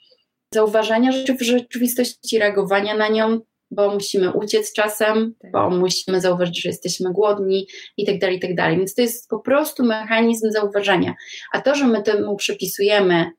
[0.54, 3.40] zauważania rzeczy w rzeczywistości, reagowania na nią,
[3.72, 5.52] bo musimy uciec czasem, tak.
[5.52, 8.78] bo musimy zauważyć, że jesteśmy głodni i tak dalej, i tak dalej.
[8.78, 11.14] Więc to jest po prostu mechanizm zauważania.
[11.54, 13.32] A to, że my temu przypisujemy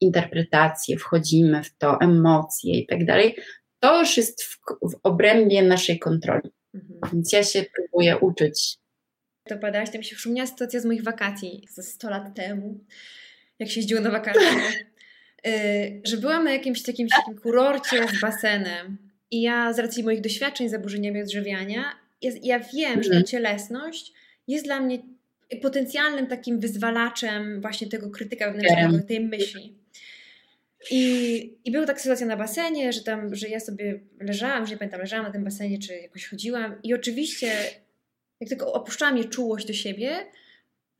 [0.00, 3.36] interpretację, wchodzimy w to, emocje i tak dalej,
[3.80, 6.50] to już jest w, w obrębie naszej kontroli.
[6.74, 7.00] Mhm.
[7.12, 8.78] Więc ja się próbuję uczyć.
[9.48, 12.84] To padałaś, to mi się przypomniała sytuacja z moich wakacji ze 100 lat temu,
[13.58, 14.42] jak się jeździło na wakacje.
[15.46, 18.98] Y, że byłam na jakimś takim, takim kurorcie z basenem
[19.30, 21.84] i ja z racji moich doświadczeń z zaburzeniami odżywiania,
[22.22, 23.02] ja, ja wiem, mhm.
[23.02, 23.26] że ta mhm.
[23.26, 24.12] cielesność
[24.48, 24.98] jest dla mnie
[25.62, 29.74] potencjalnym takim wyzwalaczem właśnie tego krytyka wewnętrznego, tej myśli.
[30.90, 34.78] I, I była taka sytuacja na basenie, że tam, że ja sobie leżałam, że nie
[34.78, 37.52] pamiętam, leżałam na tym basenie, czy jakoś chodziłam i oczywiście
[38.40, 40.26] jak tylko opuszczałam je czułość do siebie,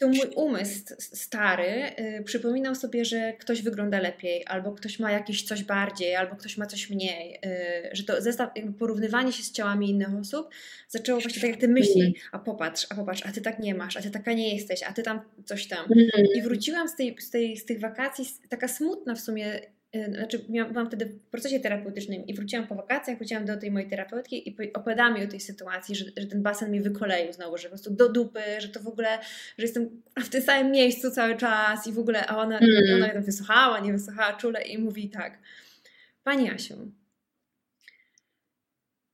[0.01, 5.43] to mój umysł stary y, przypominał sobie, że ktoś wygląda lepiej, albo ktoś ma jakieś
[5.43, 9.53] coś bardziej, albo ktoś ma coś mniej, y, że to zestaw, jakby porównywanie się z
[9.53, 10.49] ciałami innych osób
[10.89, 12.15] zaczęło właśnie tak jak ty myśli, mhm.
[12.33, 14.93] a popatrz, a popatrz, a ty tak nie masz, a ty taka nie jesteś, a
[14.93, 15.85] ty tam coś tam.
[15.85, 16.27] Mhm.
[16.35, 19.61] I wróciłam z, tej, z, tej, z tych wakacji taka smutna w sumie
[19.97, 23.89] Y, znaczy byłam wtedy w procesie terapeutycznym i wróciłam po wakacjach, wróciłam do tej mojej
[23.89, 27.63] terapeutki i opowiadałam mi o tej sytuacji, że, że ten basen mi wykoleił znowu, że
[27.63, 29.19] po prostu do dupy, że to w ogóle,
[29.59, 32.95] że jestem w tym samym miejscu cały czas i w ogóle, a ona, mm.
[32.95, 35.39] ona tam wysłuchała, nie wysłuchała czule i mówi tak,
[36.25, 36.93] Pani Asiu,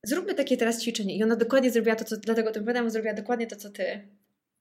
[0.03, 3.47] zróbmy takie teraz ćwiczenie i ona dokładnie zrobiła to, co, dlatego tym opowiadam, zrobiła dokładnie
[3.47, 4.07] to, co Ty.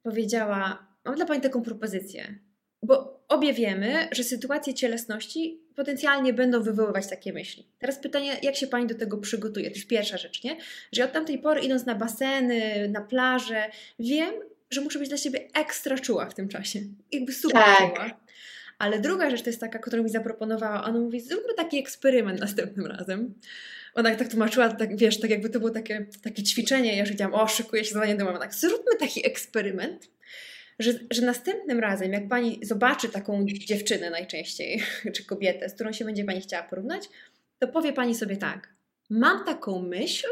[0.02, 2.38] Powiedziała, mam dla Pani taką propozycję,
[2.82, 7.66] bo obie wiemy, że sytuacje cielesności potencjalnie będą wywoływać takie myśli.
[7.78, 9.70] Teraz pytanie, jak się Pani do tego przygotuje?
[9.70, 10.56] To jest pierwsza rzecz, nie?
[10.92, 13.64] Że od tamtej pory idąc na baseny, na plażę,
[13.98, 14.34] wiem,
[14.70, 16.80] że muszę być dla siebie ekstra czuła w tym czasie.
[17.12, 17.78] Jakby super tak.
[17.78, 18.20] czuła.
[18.78, 20.84] Ale druga rzecz to jest taka, którą mi zaproponowała.
[20.84, 23.34] Ona mówi, zróbmy taki eksperyment następnym razem.
[23.94, 26.96] Ona tak tłumaczyła, tak, wiesz, tak jakby to było takie, takie ćwiczenie.
[26.96, 28.38] Ja już wiedziałam, o, szykuję się zadanie domowe.
[28.38, 30.08] Tak, zróbmy taki eksperyment
[30.78, 34.82] że, że następnym razem, jak pani zobaczy taką dziewczynę najczęściej,
[35.14, 37.08] czy kobietę, z którą się będzie pani chciała porównać,
[37.58, 38.74] to powie pani sobie tak:
[39.10, 40.26] Mam taką myśl,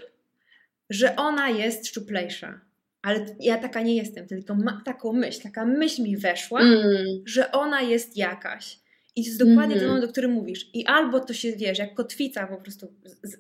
[0.91, 2.61] że ona jest szczuplejsza.
[3.03, 7.07] Ale ja taka nie jestem, tylko mam taką myśl, taka myśl mi weszła, mm.
[7.27, 8.79] że ona jest jakaś.
[9.17, 9.79] I to jest dokładnie mm.
[9.79, 10.71] ten moment, o którym mówisz.
[10.75, 12.93] I albo to się, wiesz, jak kotwica po prostu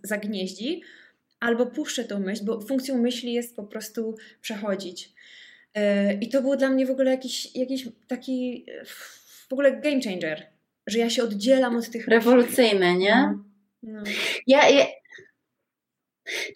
[0.02, 0.82] zagnieździ,
[1.40, 5.13] albo puszczę tą myśl, bo funkcją myśli jest po prostu przechodzić.
[5.74, 8.66] E, I to było dla mnie w ogóle jakiś, jakiś taki
[9.48, 10.46] w ogóle game changer,
[10.86, 12.08] że ja się oddzielam od tych.
[12.08, 13.34] Rewolucyjne, nie?
[13.82, 13.92] No.
[13.92, 14.02] no.
[14.46, 14.86] Ja, ja,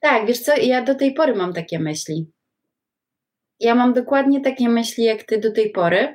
[0.00, 2.26] Tak, wiesz co, ja do tej pory mam takie myśli.
[3.61, 6.14] Ja mam dokładnie takie myśli jak ty do tej pory.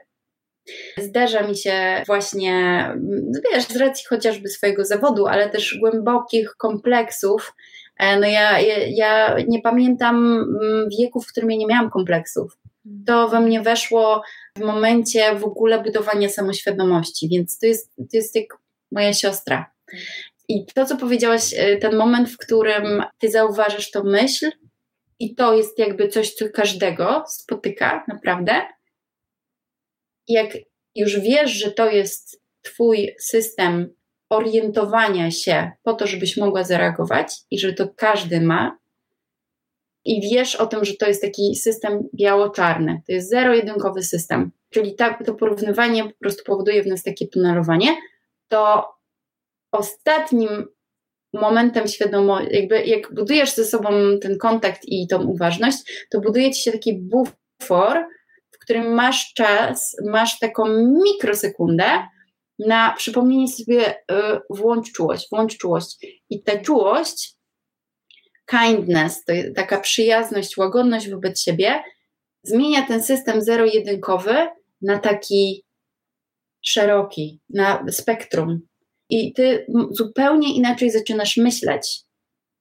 [0.97, 7.53] Zdarza mi się właśnie, no wiesz, z racji chociażby swojego zawodu, ale też głębokich kompleksów.
[7.97, 10.15] E, no ja, ja, ja nie pamiętam
[10.61, 12.57] mm, wieku, w którym ja nie miałam kompleksów
[13.05, 14.21] to we mnie weszło
[14.57, 18.57] w momencie w ogóle budowania samoświadomości, więc to jest, to jest jak
[18.91, 19.71] moja siostra.
[20.49, 24.51] I to, co powiedziałaś, e, ten moment, w którym ty zauważysz tą myśl,
[25.19, 28.61] i to jest jakby coś, co każdego spotyka, naprawdę.
[30.27, 30.57] Jak
[30.95, 33.93] już wiesz, że to jest Twój system
[34.29, 38.77] orientowania się po to, żebyś mogła zareagować i że to każdy ma,
[40.05, 43.01] i wiesz o tym, że to jest taki system biało-czarny.
[43.07, 44.51] To jest zero-jedynkowy system.
[44.69, 47.97] Czyli tak, to porównywanie po prostu powoduje w nas takie tunelowanie,
[48.47, 48.87] to
[49.71, 50.67] ostatnim
[51.33, 53.89] momentem świadomości, jakby jak budujesz ze sobą
[54.21, 58.05] ten kontakt i tą uważność, to buduje ci się taki bufor,
[58.51, 61.85] w którym masz czas, masz taką mikrosekundę
[62.59, 63.95] na przypomnienie sobie y,
[64.49, 66.07] włącz czułość, włącz czułość.
[66.29, 67.35] I ta czułość,
[68.45, 71.83] kindness, to taka przyjazność, łagodność wobec siebie,
[72.43, 74.47] zmienia ten system zero-jedynkowy
[74.81, 75.65] na taki
[76.65, 78.59] szeroki, na spektrum.
[79.09, 82.01] I ty zupełnie inaczej zaczynasz myśleć.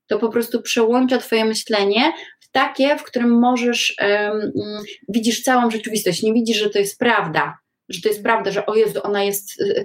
[0.06, 4.52] To po prostu przełącza Twoje myślenie w takie, w którym możesz, um,
[5.08, 6.22] widzisz całą rzeczywistość.
[6.22, 9.60] Nie widzisz, że to jest prawda, że to jest prawda, że o Jezu, ona jest,
[9.60, 9.84] y,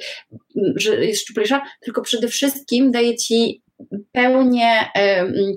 [0.58, 3.62] y, że jest szczuplejsza, tylko przede wszystkim daje Ci
[4.12, 4.92] pełnię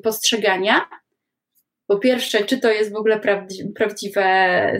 [0.02, 0.88] postrzegania
[1.90, 3.20] po pierwsze, czy to jest w ogóle
[3.74, 4.22] prawdziwe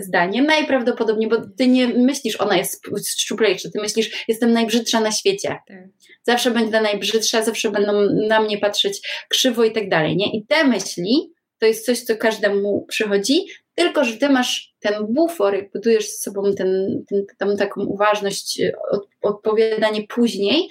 [0.01, 0.41] zdanie?
[0.41, 5.57] Najprawdopodobniej, bo ty nie myślisz, ona jest szczuplejsza, ty myślisz, jestem najbrzydsza na świecie.
[5.67, 5.77] Tak.
[6.23, 7.93] Zawsze będę najbrzydsza, zawsze będą
[8.27, 10.37] na mnie patrzeć krzywo i tak dalej, nie?
[10.37, 15.55] I te myśli to jest coś, co każdemu przychodzi, tylko że ty masz ten bufor,
[15.55, 20.69] jak budujesz z sobą ten, ten, tą taką uważność, od, odpowiadanie później,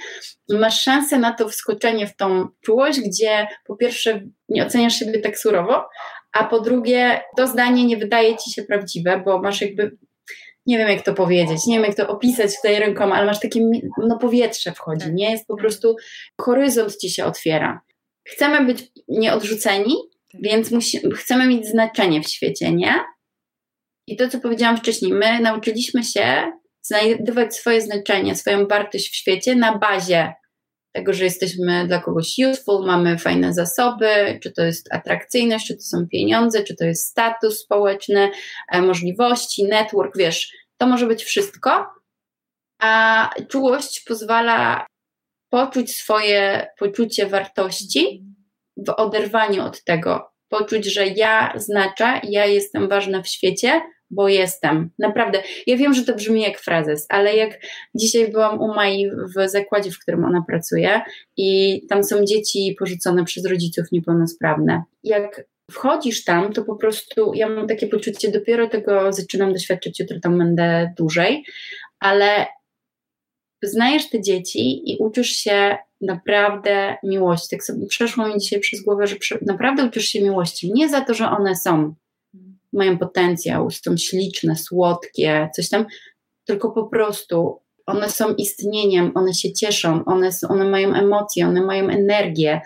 [0.49, 5.39] masz szansę na to wskoczenie w tą czułość, gdzie po pierwsze nie oceniasz siebie tak
[5.39, 5.89] surowo,
[6.33, 9.97] a po drugie to zdanie nie wydaje ci się prawdziwe, bo masz jakby
[10.67, 13.61] nie wiem jak to powiedzieć, nie wiem jak to opisać tutaj rękoma, ale masz takie,
[14.09, 15.15] no powietrze wchodzi, tak.
[15.15, 15.31] nie?
[15.31, 15.97] Jest po prostu,
[16.41, 17.81] horyzont ci się otwiera.
[18.25, 19.95] Chcemy być nieodrzuceni,
[20.33, 20.41] tak.
[20.43, 22.95] więc musi, chcemy mieć znaczenie w świecie, nie?
[24.07, 26.53] I to, co powiedziałam wcześniej, my nauczyliśmy się
[26.83, 30.33] znajdować swoje znaczenie, swoją wartość w świecie na bazie
[30.93, 35.83] tego, że jesteśmy dla kogoś useful, mamy fajne zasoby, czy to jest atrakcyjność, czy to
[35.83, 38.31] są pieniądze, czy to jest status społeczny,
[38.73, 41.87] e, możliwości, network, wiesz, to może być wszystko,
[42.83, 44.87] a czułość pozwala
[45.51, 48.25] poczuć swoje poczucie wartości
[48.77, 54.91] w oderwaniu od tego, poczuć, że ja znaczę, ja jestem ważna w świecie, bo jestem.
[54.99, 55.43] Naprawdę.
[55.67, 57.61] Ja wiem, że to brzmi jak frazes, ale jak
[57.95, 61.01] dzisiaj byłam u Mai w zakładzie, w którym ona pracuje
[61.37, 64.83] i tam są dzieci porzucone przez rodziców niepełnosprawne.
[65.05, 70.21] Jak wchodzisz tam, to po prostu ja mam takie poczucie, dopiero tego zaczynam doświadczyć, jutro
[70.21, 71.45] tam będę dłużej,
[72.01, 72.47] ale
[73.63, 77.49] znajesz te dzieci i uczysz się naprawdę miłości.
[77.51, 80.73] Tak sobie przeszło mi dzisiaj przez głowę, że naprawdę uczysz się miłości.
[80.73, 81.95] Nie za to, że one są,
[82.73, 85.87] mają potencjał, są śliczne, słodkie, coś tam,
[86.45, 91.89] tylko po prostu one są istnieniem, one się cieszą, one, one mają emocje, one mają
[91.89, 92.61] energię.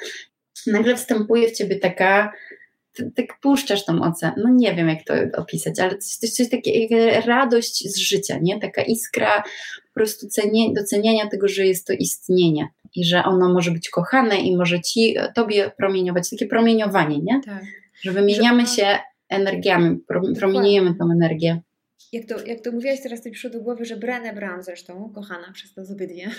[0.66, 2.32] Nagle wstępuje w ciebie taka,
[3.16, 7.92] tak puszczasz tą ocenę, no nie wiem jak to opisać, ale coś, coś takiego, radość
[7.92, 8.60] z życia, nie?
[8.60, 9.42] Taka iskra
[9.88, 14.36] po prostu cenie, doceniania tego, że jest to istnienie i że ono może być kochane
[14.36, 17.40] i może ci, tobie promieniować, takie promieniowanie, nie?
[17.44, 17.64] Tak.
[18.02, 18.72] Że wymieniamy że...
[18.72, 19.98] się energiami,
[20.38, 21.60] promieniujemy tą energię.
[22.12, 25.52] Jak to, jak to mówiłaś, teraz mi przyszło do głowy, że Brené Brown zresztą, kochana
[25.52, 26.30] przez nas obydwie,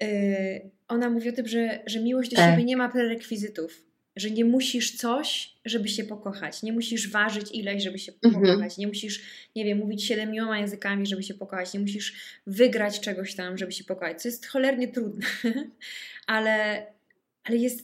[0.00, 0.08] yy,
[0.88, 2.50] ona mówi o tym, że, że miłość do tak.
[2.50, 7.82] siebie nie ma prerekwizytów, że nie musisz coś, żeby się pokochać, nie musisz ważyć ileś,
[7.82, 8.44] żeby się mhm.
[8.44, 9.22] pokochać, nie musisz,
[9.56, 13.84] nie wiem, mówić siedmioma językami, żeby się pokochać, nie musisz wygrać czegoś tam, żeby się
[13.84, 15.26] pokochać, co jest cholernie trudne,
[16.26, 16.86] ale,
[17.44, 17.78] ale jest,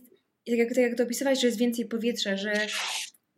[0.47, 2.53] tak jak, tak jak to opisywałeś, że jest więcej powietrza, że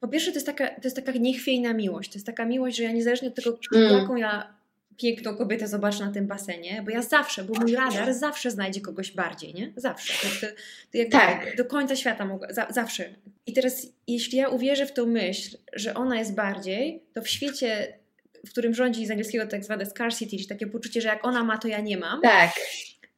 [0.04, 2.10] po pierwsze, to jest, taka, to jest taka niechwiejna miłość.
[2.10, 3.98] To jest taka miłość, że ja niezależnie od tego, mm.
[3.98, 4.54] jaką ja
[4.96, 9.12] piękną kobietę zobaczę na tym basenie, bo ja zawsze, bo mój radar zawsze znajdzie kogoś
[9.12, 9.72] bardziej, nie?
[9.76, 10.12] Zawsze.
[10.28, 10.52] To, to,
[10.92, 11.56] to jakby tak.
[11.56, 13.14] do końca świata mogę, za, zawsze.
[13.46, 17.98] I teraz, jeśli ja uwierzę w tą myśl, że ona jest bardziej, to w świecie,
[18.46, 21.58] w którym rządzi z angielskiego tak zwane scarcity, czyli takie poczucie, że jak ona ma,
[21.58, 22.20] to ja nie mam.
[22.20, 22.52] Tak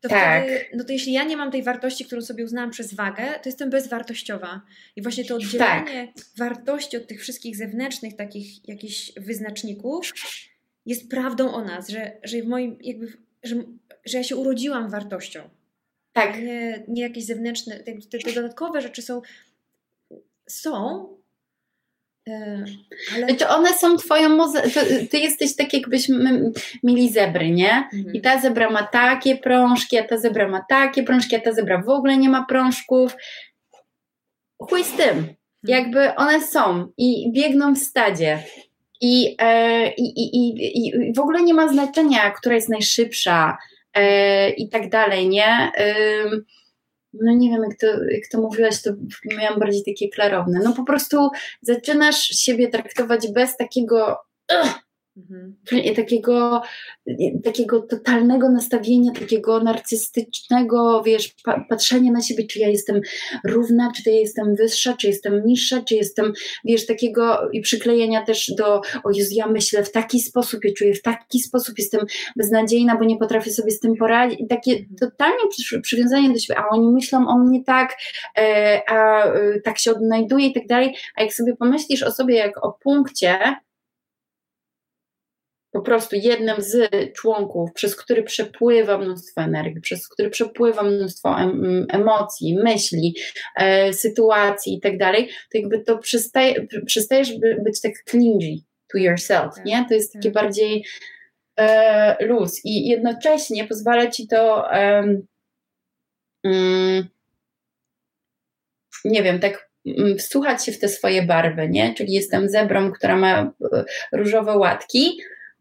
[0.09, 0.45] to tak.
[0.45, 3.49] wtedy, no to jeśli ja nie mam tej wartości, którą sobie uznałam przez wagę, to
[3.49, 4.61] jestem bezwartościowa.
[4.97, 6.25] I właśnie to oddzielenie tak.
[6.37, 10.13] wartości od tych wszystkich zewnętrznych takich jakichś wyznaczników
[10.87, 13.57] jest prawdą o nas, że, że w moim jakby, że,
[14.05, 15.51] że ja się urodziłam wartością.
[16.13, 16.43] Tak.
[16.43, 17.93] Nie, nie jakieś zewnętrzne, te,
[18.23, 19.23] te dodatkowe rzeczy są,
[20.47, 21.09] są,
[23.15, 23.27] ale...
[23.27, 24.63] Znaczy one są twoją muze...
[25.11, 27.89] Ty jesteś tak jakbyśmy mieli zebry, nie?
[27.95, 28.15] Mhm.
[28.15, 31.83] I ta zebra ma takie prążki, a ta zebra ma takie prążki, a ta zebra
[31.83, 33.17] w ogóle nie ma prążków.
[34.59, 35.09] Chuj z tym.
[35.09, 35.35] Mhm.
[35.63, 38.43] Jakby one są i biegną w stadzie.
[39.01, 43.59] I, e, i, i, i, i w ogóle nie ma znaczenia, która jest najszybsza
[43.95, 45.73] e, i tak dalej, nie?
[45.79, 45.95] E,
[47.23, 48.91] no nie wiem, jak to, jak to mówiłaś, to
[49.39, 50.61] miałam bardziej takie klarowne.
[50.65, 51.29] No po prostu
[51.63, 54.17] zaczynasz siebie traktować bez takiego.
[55.97, 56.63] Takiego,
[57.45, 63.01] takiego totalnego nastawienia, takiego narcystycznego, wiesz, pa, patrzenia na siebie, czy ja jestem
[63.45, 66.33] równa, czy ja jestem wyższa, czy jestem niższa, czy jestem,
[66.65, 70.95] wiesz, takiego i przyklejenia też do, o Jezu, ja myślę w taki sposób, ja czuję
[70.95, 72.07] w taki sposób, jestem
[72.37, 74.41] beznadziejna, bo nie potrafię sobie z tym poradzić.
[74.49, 74.97] Takie mhm.
[75.01, 77.97] totalnie przy, przywiązanie do siebie, a oni myślą o mnie tak,
[78.39, 82.37] e, a e, tak się odnajduje i tak dalej, a jak sobie pomyślisz o sobie
[82.37, 83.57] jak o punkcie,
[85.77, 91.87] po prostu jednym z członków, przez który przepływa mnóstwo energii, przez który przepływa mnóstwo em,
[91.93, 93.17] emocji, myśli,
[93.57, 97.31] e, sytuacji i tak dalej, to jakby to przestaje, przestajesz
[97.65, 98.57] być tak clingy
[98.93, 99.85] to yourself, tak, nie?
[99.89, 100.43] To jest takie tak.
[100.43, 100.85] bardziej
[101.59, 105.27] e, luz i jednocześnie pozwala ci to um,
[109.05, 109.71] nie wiem, tak
[110.19, 111.95] wsłuchać się w te swoje barwy, nie?
[111.95, 115.19] Czyli jestem zebrą, która ma e, różowe łatki,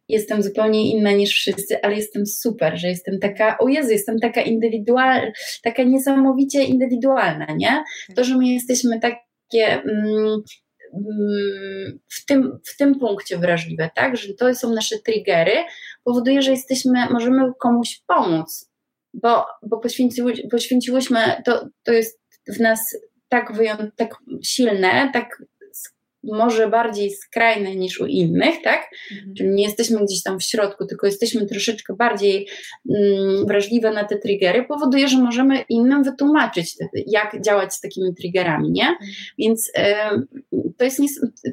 [0.09, 4.41] jestem zupełnie inna niż wszyscy, ale jestem super, że jestem taka, o Jezu, jestem taka
[4.41, 5.31] indywidualna,
[5.63, 7.83] taka niesamowicie indywidualna, nie?
[8.15, 10.41] To, że my jesteśmy takie mm,
[10.93, 14.17] mm, w, tym, w tym punkcie wrażliwe, tak?
[14.17, 15.55] Że to są nasze triggery,
[16.03, 18.71] powoduje, że jesteśmy, możemy komuś pomóc,
[19.13, 22.97] bo, bo poświęciły, poświęciłyśmy, to, to jest w nas
[23.29, 25.43] tak, wyjąt, tak silne, tak
[26.25, 28.89] może bardziej skrajne niż u innych, tak?
[29.11, 29.35] Mhm.
[29.35, 32.47] Czyli nie jesteśmy gdzieś tam w środku, tylko jesteśmy troszeczkę bardziej
[32.89, 36.75] mm, wrażliwe na te triggery, powoduje, że możemy innym wytłumaczyć,
[37.07, 38.87] jak działać z takimi triggerami, nie?
[38.87, 39.09] Mhm.
[39.37, 41.01] Więc y, to jest,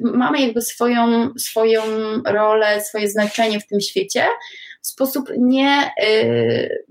[0.01, 1.81] mamy jakby swoją, swoją
[2.25, 4.23] rolę, swoje znaczenie w tym świecie
[4.83, 6.85] w sposób nie, y, y,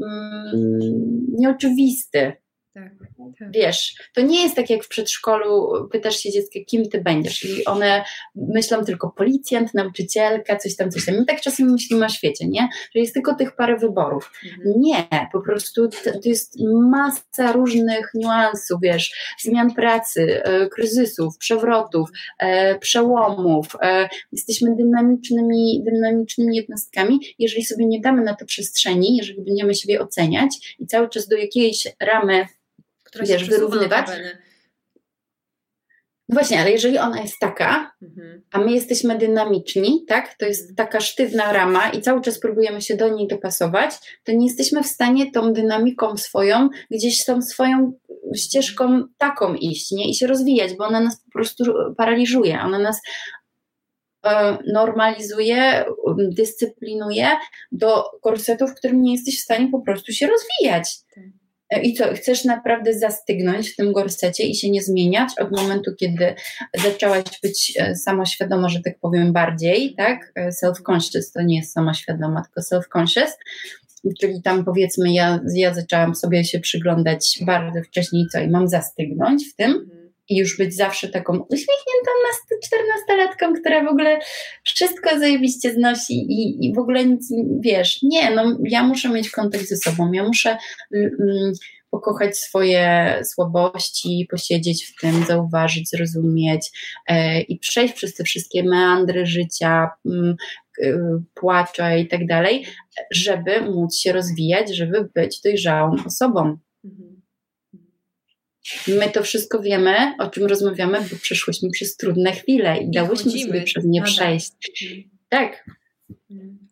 [1.39, 2.33] nieoczywisty.
[2.75, 2.93] Tak,
[3.39, 3.51] tak.
[3.51, 7.65] Wiesz, to nie jest tak jak w przedszkolu, pytasz się dziecka, kim ty będziesz i
[7.65, 8.05] one
[8.35, 11.15] myślą tylko policjant, nauczycielka, coś tam, coś tam.
[11.15, 12.69] My tak czasem myślimy o świecie, nie?
[12.95, 14.33] Że jest tylko tych parę wyborów.
[14.45, 14.81] Mhm.
[14.81, 16.57] Nie, po prostu to, to, jest
[16.91, 22.09] masa różnych niuansów, wiesz, zmian pracy, e, kryzysów, przewrotów,
[22.39, 23.67] e, przełomów.
[23.83, 27.21] E, jesteśmy dynamicznymi, dynamicznymi jednostkami.
[27.39, 31.37] Jeżeli sobie nie damy na to przestrzeni, jeżeli będziemy siebie oceniać i cały czas do
[31.37, 32.47] jakiejś ramy
[33.13, 34.07] która wiesz, wyrównywać.
[36.29, 38.43] No właśnie, ale jeżeli ona jest taka, mhm.
[38.53, 40.77] a my jesteśmy dynamiczni, tak, to jest mhm.
[40.77, 44.87] taka sztywna rama i cały czas próbujemy się do niej dopasować, to nie jesteśmy w
[44.87, 47.93] stanie tą dynamiką swoją, gdzieś tą swoją
[48.37, 51.65] ścieżką taką iść, nie, i się rozwijać, bo ona nas po prostu
[51.97, 53.01] paraliżuje, ona nas
[54.27, 55.85] e, normalizuje,
[56.19, 57.29] dyscyplinuje
[57.73, 60.99] do korsetu, w którym nie jesteś w stanie po prostu się rozwijać.
[61.73, 61.85] Tak.
[61.85, 66.35] I co, chcesz naprawdę zastygnąć w tym gorsecie i się nie zmieniać od momentu, kiedy
[66.85, 70.33] zaczęłaś być e, samoświadoma, że tak powiem, bardziej, tak?
[70.35, 73.31] E, self-conscious to nie jest samoświadoma, tylko self-conscious.
[74.21, 79.45] Czyli tam powiedzmy, ja, ja zaczęłam sobie się przyglądać bardzo wcześniej, co i mam zastygnąć
[79.53, 80.02] w tym mhm
[80.33, 82.11] i już być zawsze taką uśmiechniętą
[82.65, 84.19] czternastolatką, która w ogóle
[84.65, 89.65] wszystko zajebiście znosi i, i w ogóle nic, wiesz, nie, no ja muszę mieć kontakt
[89.65, 90.57] ze sobą, ja muszę
[90.95, 91.53] mm,
[91.91, 96.71] pokochać swoje słabości, posiedzieć w tym, zauważyć, zrozumieć
[97.09, 100.37] e, i przejść przez te wszystkie meandry życia, mm,
[101.35, 102.67] płacze i tak dalej,
[103.11, 106.57] żeby móc się rozwijać, żeby być dojrzałą osobą.
[106.85, 107.12] Mhm.
[108.89, 113.33] My to wszystko wiemy, o czym rozmawiamy, bo przeszłyśmy przez trudne chwile i, I dałyśmy
[113.33, 114.53] sobie przez nie przejść.
[114.83, 115.11] Mhm.
[115.29, 115.65] Tak.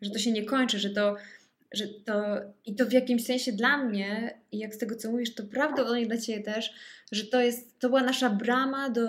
[0.03, 1.17] Że to się nie kończy, że to,
[1.73, 2.23] że to
[2.65, 6.07] i to w jakimś sensie dla mnie, i jak z tego co mówisz, to prawdopodobnie
[6.07, 6.73] dla Ciebie też,
[7.13, 9.07] że to jest, to była nasza brama do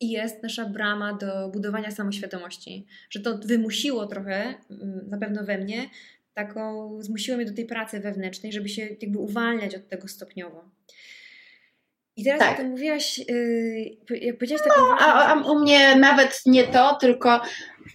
[0.00, 2.86] i jest nasza brama do budowania samoświadomości.
[3.10, 5.90] Że to wymusiło trochę, mm, na pewno we mnie,
[6.34, 10.70] taką, zmusiło mnie do tej pracy wewnętrznej, żeby się jakby uwalniać od tego stopniowo.
[12.16, 12.48] I teraz tak.
[12.48, 16.94] jak ty mówiłaś, yy, jak powiedziałaś taką no, a, a u mnie nawet nie to,
[17.00, 17.40] tylko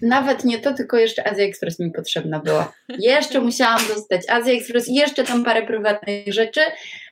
[0.01, 2.73] nawet nie to, tylko jeszcze Azja Express mi potrzebna była.
[2.99, 6.61] Jeszcze musiałam dostać Azja Express i jeszcze tam parę prywatnych rzeczy,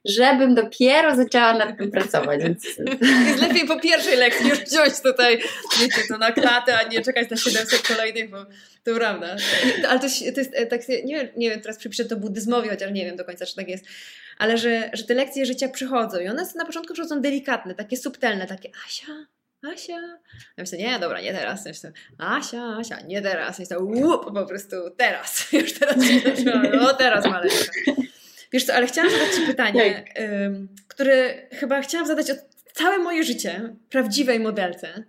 [0.05, 2.43] żebym dopiero zaczęła nad tym pracować.
[2.43, 2.65] Więc...
[3.28, 5.41] Jest lepiej po pierwszej lekcji już wziąć tutaj,
[5.82, 8.45] wiecie, to na klatę, a nie czekać na 700 kolejnych, bo
[8.84, 9.36] to prawda.
[9.89, 12.91] Ale to, to jest e, tak, nie wiem, nie wiem, teraz przypiszę to buddyzmowi, chociaż
[12.91, 13.86] nie wiem do końca, czy tak jest
[14.38, 18.47] ale że, że te lekcje życia przychodzą i one na początku przychodzą delikatne, takie subtelne,
[18.47, 19.28] takie Asia,
[19.64, 19.97] Asia.
[20.58, 21.66] Ja myślę, nie, dobra, nie teraz.
[21.66, 23.60] Ja myślę, Asia, Asia, nie teraz.
[23.60, 25.47] Ja myślę, łup, po prostu teraz.
[25.53, 26.64] Już teraz się zaczęła.
[26.76, 27.55] No teraz maleńka.
[28.53, 30.05] Wiesz co, ale chciałam zadać Ci pytanie,
[30.88, 32.34] które chyba chciałam zadać o
[32.74, 35.03] całe moje życie prawdziwej modelce.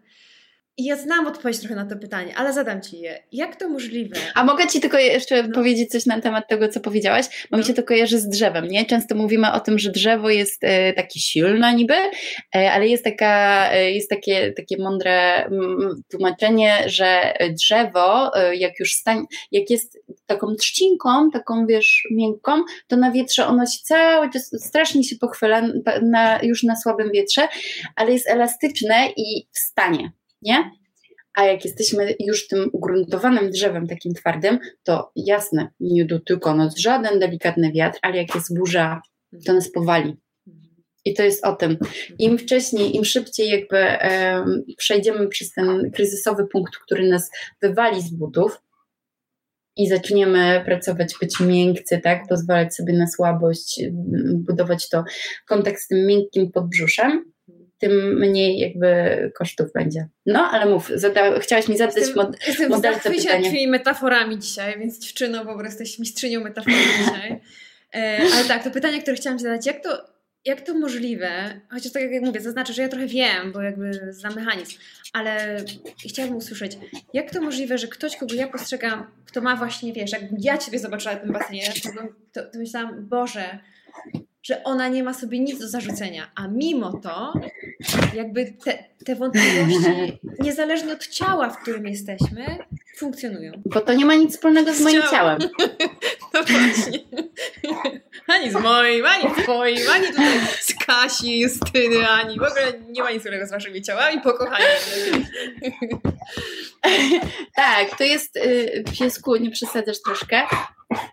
[0.80, 3.22] Ja znam odpowiedź trochę na to pytanie, ale zadam Ci je.
[3.32, 4.16] Jak to możliwe?
[4.34, 5.54] A mogę Ci tylko jeszcze no.
[5.54, 7.26] powiedzieć coś na temat tego, co powiedziałaś?
[7.50, 7.58] Bo no.
[7.58, 8.86] mi się to kojarzy z drzewem, nie?
[8.86, 11.94] Często mówimy o tym, że drzewo jest e, takie silne niby,
[12.56, 18.80] e, ale jest, taka, e, jest takie, takie mądre m, tłumaczenie, że drzewo, e, jak
[18.80, 22.52] już stań, jak jest taką trzcinką, taką wiesz, miękką,
[22.86, 25.62] to na wietrze ono się cały czas strasznie się pochwyla,
[26.02, 27.48] na, już na słabym wietrze,
[27.96, 30.12] ale jest elastyczne i wstanie
[30.43, 30.70] nie?
[31.34, 37.18] A jak jesteśmy już tym ugruntowanym drzewem, takim twardym, to jasne, nie dotyka nas żaden
[37.18, 39.03] delikatny wiatr, ale jak jest burza,
[39.47, 40.16] to nas powali.
[41.05, 41.78] I to jest o tym.
[42.18, 47.30] Im wcześniej, im szybciej jakby um, przejdziemy przez ten kryzysowy punkt, który nas
[47.62, 48.61] wywali z butów
[49.76, 53.82] i zaczniemy pracować, być miękcy, tak, pozwalać sobie na słabość,
[54.34, 55.05] budować to
[55.47, 57.32] kontakt z tym miękkim podbrzuszem,
[57.78, 58.88] tym mniej jakby
[59.38, 60.08] kosztów będzie.
[60.26, 63.50] No, ale mów, zada, chciałaś mi zadać jestem, mod, jestem modelce pytanie.
[63.50, 67.40] Jestem metaforami dzisiaj, więc dziewczyno, po prostu jesteś mistrzynią metaforami dzisiaj.
[67.94, 71.92] E, ale tak, to pytanie, które chciałam Ci zadać, jak to, jak to możliwe, chociaż
[71.92, 74.78] tak jak mówię, zaznaczę, że ja trochę wiem, bo jakby znam mechanizm,
[75.12, 75.64] ale
[76.08, 76.78] chciałabym usłyszeć,
[77.14, 80.78] jak to możliwe, że ktoś, kogo ja postrzegam, kto ma właśnie, wiesz, jak ja Ciebie
[80.78, 81.72] zobaczyła w tym basenie,
[82.32, 83.58] to, to myślałam, Boże,
[84.43, 87.32] że ona nie ma sobie nic do zarzucenia, a mimo to
[88.14, 92.59] jakby te, te wątpliwości, niezależnie od ciała, w którym jesteśmy,
[92.97, 93.53] funkcjonują.
[93.64, 95.39] Bo to nie ma nic wspólnego z, z moim ciałem.
[96.34, 96.99] No właśnie.
[98.26, 103.03] Ani z moim, ani z twoim, ani tutaj z Kasi, Justyny, ani w ogóle nie
[103.03, 104.64] ma nic wspólnego z waszymi ciałami, pokochani.
[107.57, 110.43] tak, to jest y, piesku, nie przesadzasz troszkę.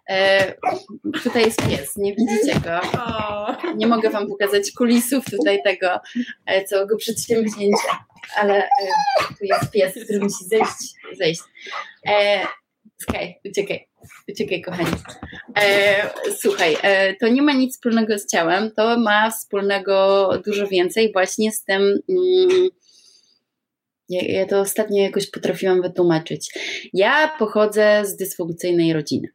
[0.10, 0.54] E,
[1.24, 2.80] tutaj jest pies, nie widzicie go.
[3.76, 6.00] Nie mogę Wam pokazać kulisów tutaj tego
[6.46, 8.06] e, całego przedsięwzięcia,
[8.38, 8.70] ale e,
[9.40, 10.94] tu jest pies, który musi zejść.
[11.18, 11.42] zejść.
[12.08, 12.46] E,
[13.46, 13.88] uciekaj,
[14.30, 14.98] uciekaj kochani.
[15.62, 16.10] E,
[16.40, 21.52] słuchaj, e, to nie ma nic wspólnego z ciałem, to ma wspólnego dużo więcej właśnie
[21.52, 21.82] z tym...
[22.10, 22.70] Mm,
[24.10, 26.60] ja, ja to ostatnio jakoś potrafiłam wytłumaczyć.
[26.94, 29.35] Ja pochodzę z dysfunkcyjnej rodziny.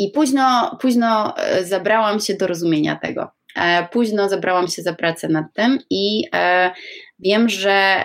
[0.00, 3.30] I późno, późno e, zabrałam się do rozumienia tego.
[3.56, 6.70] E, późno zabrałam się za pracę nad tym i e,
[7.18, 8.04] wiem, że,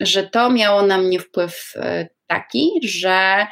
[0.00, 1.74] że to miało na mnie wpływ
[2.26, 3.46] taki, że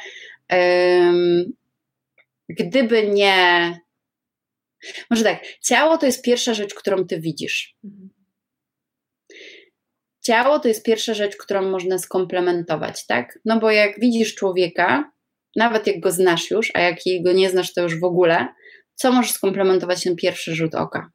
[2.49, 3.79] gdyby nie.
[5.09, 7.75] Może tak, ciało to jest pierwsza rzecz, którą ty widzisz.
[7.83, 8.12] Mhm.
[10.25, 13.39] Ciało to jest pierwsza rzecz, którą można skomplementować, tak?
[13.45, 15.11] No bo jak widzisz człowieka,
[15.55, 18.47] nawet jak go znasz już, a jak go nie znasz, to już w ogóle,
[18.95, 21.09] co możesz skomplementować na pierwszy rzut oka?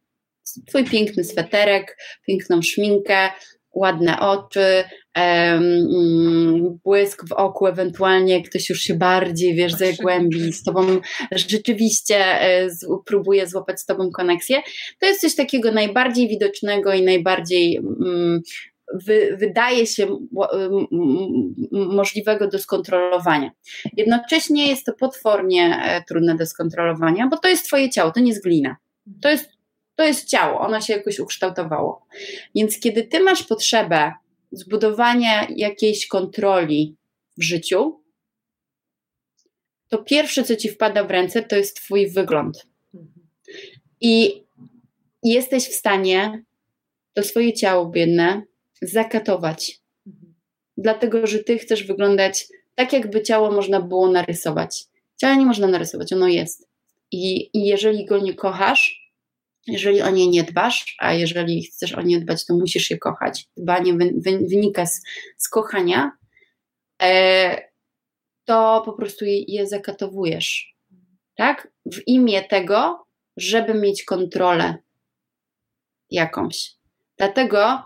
[0.67, 1.97] Twój piękny sweterek,
[2.27, 3.31] piękną szminkę,
[3.75, 4.85] ładne oczy,
[5.17, 11.01] um, błysk w oku, ewentualnie ktoś już się bardziej, wiesz, zagłębi z tobą,
[11.33, 14.63] rzeczywiście e, z, próbuje złapać z tobą koneksję.
[15.01, 18.43] To jest coś takiego najbardziej widocznego i najbardziej um,
[18.95, 20.19] wy, wydaje się
[21.73, 23.51] możliwego do skontrolowania.
[23.97, 28.29] Jednocześnie jest to potwornie e, trudne do skontrolowania, bo to jest Twoje ciało, to nie
[28.29, 28.77] jest glina.
[29.23, 29.51] To jest,
[29.95, 32.07] to jest ciało, ono się jakoś ukształtowało.
[32.55, 34.13] Więc kiedy Ty masz potrzebę
[34.53, 36.97] zbudowania jakiejś kontroli
[37.37, 38.03] w życiu,
[39.89, 42.67] to pierwsze, co Ci wpada w ręce, to jest Twój wygląd.
[44.01, 44.45] I
[45.23, 46.45] jesteś w stanie
[47.15, 48.43] to swoje ciało biedne
[48.83, 49.81] zakatować.
[50.07, 50.35] Mhm.
[50.77, 54.85] Dlatego, że ty chcesz wyglądać tak, jakby ciało można było narysować.
[55.17, 56.69] Ciała nie można narysować, ono jest.
[57.13, 59.13] I, I jeżeli go nie kochasz,
[59.67, 63.49] jeżeli o nie nie dbasz, a jeżeli chcesz o nie dbać, to musisz je kochać.
[63.57, 65.03] Dbanie wy, wy, wynika z,
[65.37, 66.13] z kochania,
[67.03, 67.69] e,
[68.45, 70.75] to po prostu je, je zakatowujesz.
[71.37, 71.73] Tak?
[71.87, 73.07] W imię tego,
[73.37, 74.77] żeby mieć kontrolę
[76.11, 76.73] jakąś.
[77.19, 77.83] Dlatego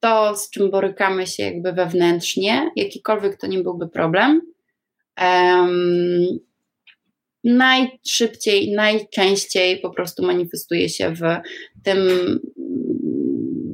[0.00, 4.40] to, z czym borykamy się jakby wewnętrznie, jakikolwiek to nie byłby problem,
[7.44, 11.22] najszybciej, najczęściej po prostu manifestuje się w
[11.82, 11.98] tym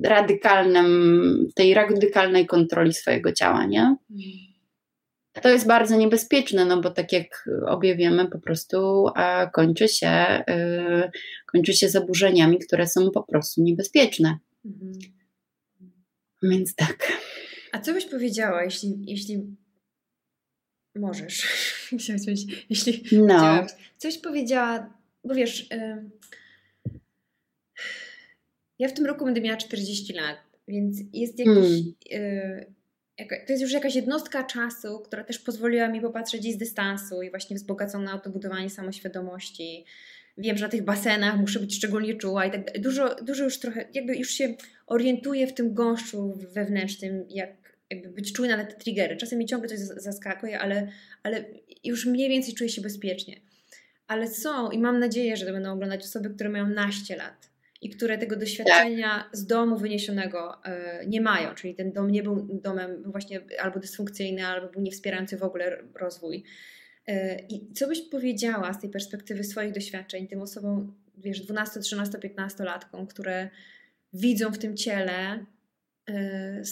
[0.04, 3.96] radykalnym, tej radykalnej kontroli swojego ciała, nie?
[5.42, 9.06] To jest bardzo niebezpieczne, no bo tak jak obie wiemy, po prostu
[9.52, 11.10] kończy się, y,
[11.52, 14.38] kończy się zaburzeniami, które są po prostu niebezpieczne.
[14.66, 14.92] Mhm.
[16.42, 17.12] Więc tak.
[17.72, 19.56] A co byś powiedziała, jeśli, jeśli
[20.96, 21.46] możesz,
[22.70, 23.66] jeśli no.
[23.96, 26.10] coś powiedziała, bo wiesz, y
[28.78, 30.36] Ja w tym roku będę miała 40 lat,
[30.68, 31.54] więc jest jakiś.
[32.10, 32.64] Hmm.
[33.46, 37.30] to jest już jakaś jednostka czasu, która też pozwoliła mi popatrzeć i z dystansu i
[37.30, 39.84] właśnie wzbogacona o to budowanie samoświadomości.
[40.38, 42.78] Wiem, że na tych basenach muszę być szczególnie czuła i tak.
[42.80, 44.54] Dużo, dużo już trochę, jakby już się
[44.86, 49.16] orientuję w tym gąszczu wewnętrznym, jak jakby być czujna na te triggery.
[49.16, 50.88] Czasem mi ciągle coś zaskakuje, ale,
[51.22, 51.44] ale
[51.84, 53.40] już mniej więcej czuję się bezpiecznie.
[54.06, 57.90] Ale są i mam nadzieję, że to będą oglądać osoby, które mają naście lat i
[57.90, 60.54] które tego doświadczenia z domu wyniesionego
[61.02, 65.36] y, nie mają, czyli ten dom nie był domem właśnie albo dysfunkcyjny, albo był niewspierający
[65.36, 66.44] w ogóle rozwój.
[67.10, 72.18] Y, I co byś powiedziała z tej perspektywy swoich doświadczeń tym osobom, wiesz, 12, 13,
[72.18, 73.50] 15 latkom, które
[74.12, 75.44] widzą w tym ciele
[76.10, 76.62] y,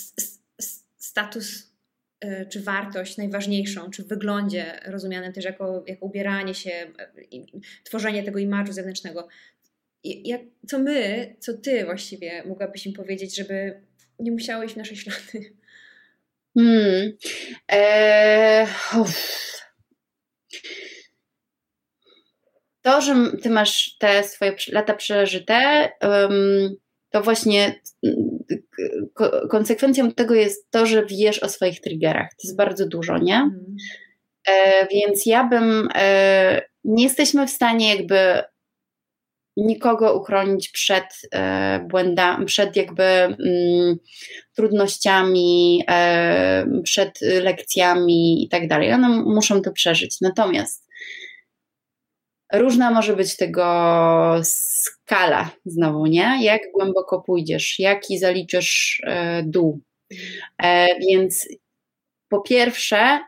[0.97, 1.73] status
[2.21, 6.93] e, czy wartość najważniejszą, czy w wyglądzie rozumianym też jako, jako ubieranie się, e,
[7.85, 9.29] tworzenie tego imażu zewnętrznego.
[10.05, 13.81] Jak, co my, co ty właściwie mogłabyś im powiedzieć, żeby
[14.19, 15.55] nie musiały iść w nasze ślady?
[16.55, 17.13] Hmm.
[17.69, 18.67] Eee,
[22.83, 25.91] to, że ty masz te swoje lata przeżyte,
[27.11, 27.81] to właśnie
[29.51, 32.31] konsekwencją tego jest to, że wiesz o swoich triggerach.
[32.31, 33.51] To jest bardzo dużo, nie?
[34.49, 35.89] E, więc ja bym.
[35.95, 38.43] E, nie jesteśmy w stanie jakby
[39.57, 43.97] nikogo uchronić przed e, błędami, przed jakby mm,
[44.57, 48.93] trudnościami, e, przed lekcjami i tak dalej.
[48.93, 50.21] One muszą to przeżyć.
[50.21, 50.89] Natomiast
[52.53, 53.65] różna może być tego
[54.43, 56.39] skala znowu, nie?
[56.41, 59.81] Jak głęboko pójdziesz, jaki zaliczysz e, dół.
[61.01, 61.49] Więc
[62.29, 63.21] po pierwsze,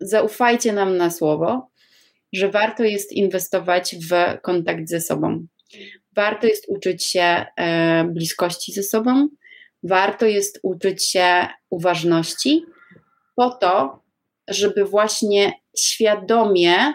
[0.00, 1.68] zaufajcie nam na słowo,
[2.36, 5.46] że warto jest inwestować w kontakt ze sobą.
[6.16, 9.28] Warto jest uczyć się e, bliskości ze sobą,
[9.82, 12.64] warto jest uczyć się uważności,
[13.36, 14.02] po to,
[14.48, 16.92] żeby właśnie świadomie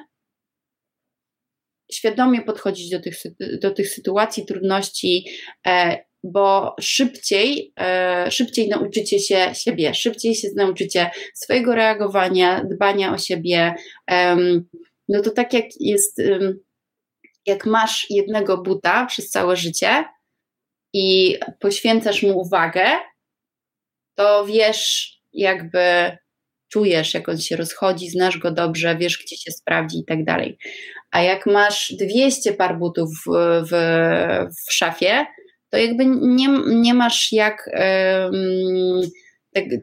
[1.91, 3.17] świadomie podchodzić do tych,
[3.61, 5.25] do tych sytuacji, trudności,
[5.67, 13.17] e, bo szybciej, e, szybciej nauczycie się siebie, szybciej się nauczycie swojego reagowania, dbania o
[13.17, 13.75] siebie.
[15.11, 16.21] No to tak jak jest,
[17.45, 20.05] jak masz jednego buta przez całe życie
[20.93, 22.85] i poświęcasz mu uwagę,
[24.15, 26.17] to wiesz, jakby
[26.71, 30.57] czujesz, jak on się rozchodzi, znasz go dobrze, wiesz, gdzie się sprawdzi i tak dalej.
[31.11, 33.31] A jak masz 200 par butów w,
[33.69, 33.73] w,
[34.67, 35.25] w szafie,
[35.69, 38.29] to jakby nie, nie masz jak te,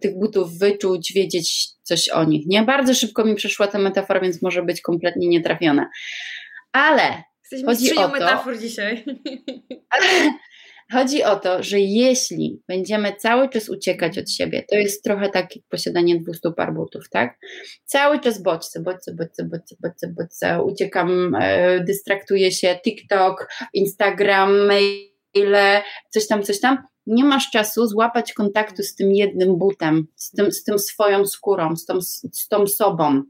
[0.00, 2.46] tych butów wyczuć, wiedzieć coś o nich.
[2.46, 5.90] Nie bardzo szybko mi przeszła ta metafora, więc może być kompletnie nietrafiona.
[6.72, 9.04] Ale Jesteśmy chodzi o to, metafor dzisiaj.
[9.90, 10.06] Ale,
[10.92, 15.56] Chodzi o to, że jeśli będziemy cały czas uciekać od siebie, to jest trochę tak
[15.56, 17.38] jak posiadanie 200 par butów, tak?
[17.84, 25.82] Cały czas bodźce, bodźce, bodźce, bodźce, bodźce, bodźce, uciekam, e, dystraktuję się, TikTok, Instagram, maile,
[26.10, 26.78] coś tam, coś tam.
[27.08, 31.76] Nie masz czasu złapać kontaktu z tym jednym butem, z tym, z tym swoją skórą,
[31.76, 32.00] z tą,
[32.32, 33.22] z tą sobą.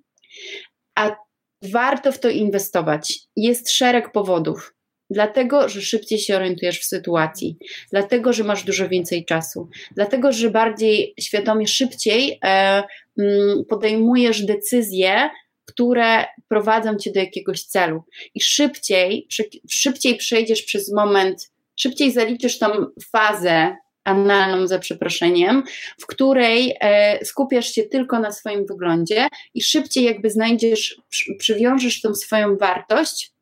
[0.94, 1.16] A
[1.62, 3.18] warto w to inwestować.
[3.36, 4.74] Jest szereg powodów.
[5.10, 7.56] Dlatego, że szybciej się orientujesz w sytuacji,
[7.90, 12.82] dlatego, że masz dużo więcej czasu, dlatego, że bardziej świadomie, szybciej e,
[13.18, 15.30] mm, podejmujesz decyzje,
[15.64, 18.02] które prowadzą cię do jakiegoś celu.
[18.34, 19.28] I szybciej,
[19.70, 22.66] szybciej przejdziesz przez moment, szybciej zaliczysz tą
[23.12, 25.62] fazę analną za przeproszeniem,
[26.00, 32.00] w której e, skupiasz się tylko na swoim wyglądzie i szybciej jakby znajdziesz, przy, przywiążesz
[32.00, 33.32] tą swoją wartość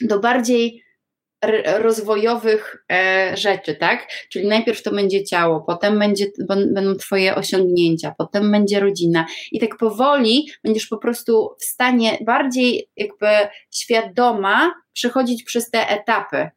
[0.00, 0.84] do bardziej
[1.78, 4.08] rozwojowych e, rzeczy, tak?
[4.28, 9.26] Czyli najpierw to będzie ciało, potem będzie, będą Twoje osiągnięcia, potem będzie rodzina.
[9.52, 13.26] I tak powoli będziesz po prostu w stanie bardziej jakby
[13.74, 16.50] świadoma przechodzić przez te etapy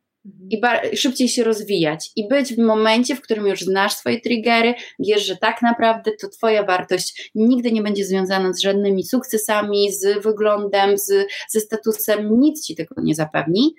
[0.49, 0.61] i
[0.97, 5.37] szybciej się rozwijać i być w momencie, w którym już znasz swoje triggery, wiesz, że
[5.37, 11.27] tak naprawdę to Twoja wartość nigdy nie będzie związana z żadnymi sukcesami, z wyglądem, z,
[11.49, 13.75] ze statusem, nic Ci tego nie zapewni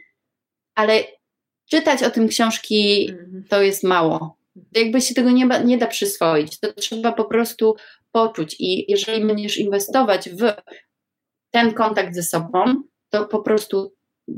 [0.74, 1.04] ale
[1.70, 3.44] czytać o tym książki mhm.
[3.48, 4.36] to jest mało.
[4.72, 7.76] Jakby się tego nie, nie da przyswoić, to trzeba po prostu
[8.12, 8.56] poczuć.
[8.58, 10.52] I jeżeli będziesz inwestować w
[11.50, 13.94] ten kontakt ze sobą, to po prostu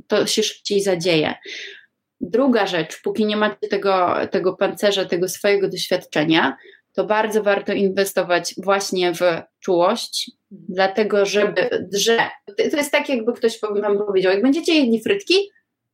[0.07, 1.35] to się szybciej zadzieje.
[2.31, 6.57] Druga rzecz, póki nie macie tego, tego pancerza, tego swojego doświadczenia,
[6.93, 9.23] to bardzo warto inwestować właśnie w
[9.61, 12.19] czułość, dlatego żeby, że
[12.71, 15.35] to jest tak, jakby ktoś wam powiedział, jak będziecie jedli frytki,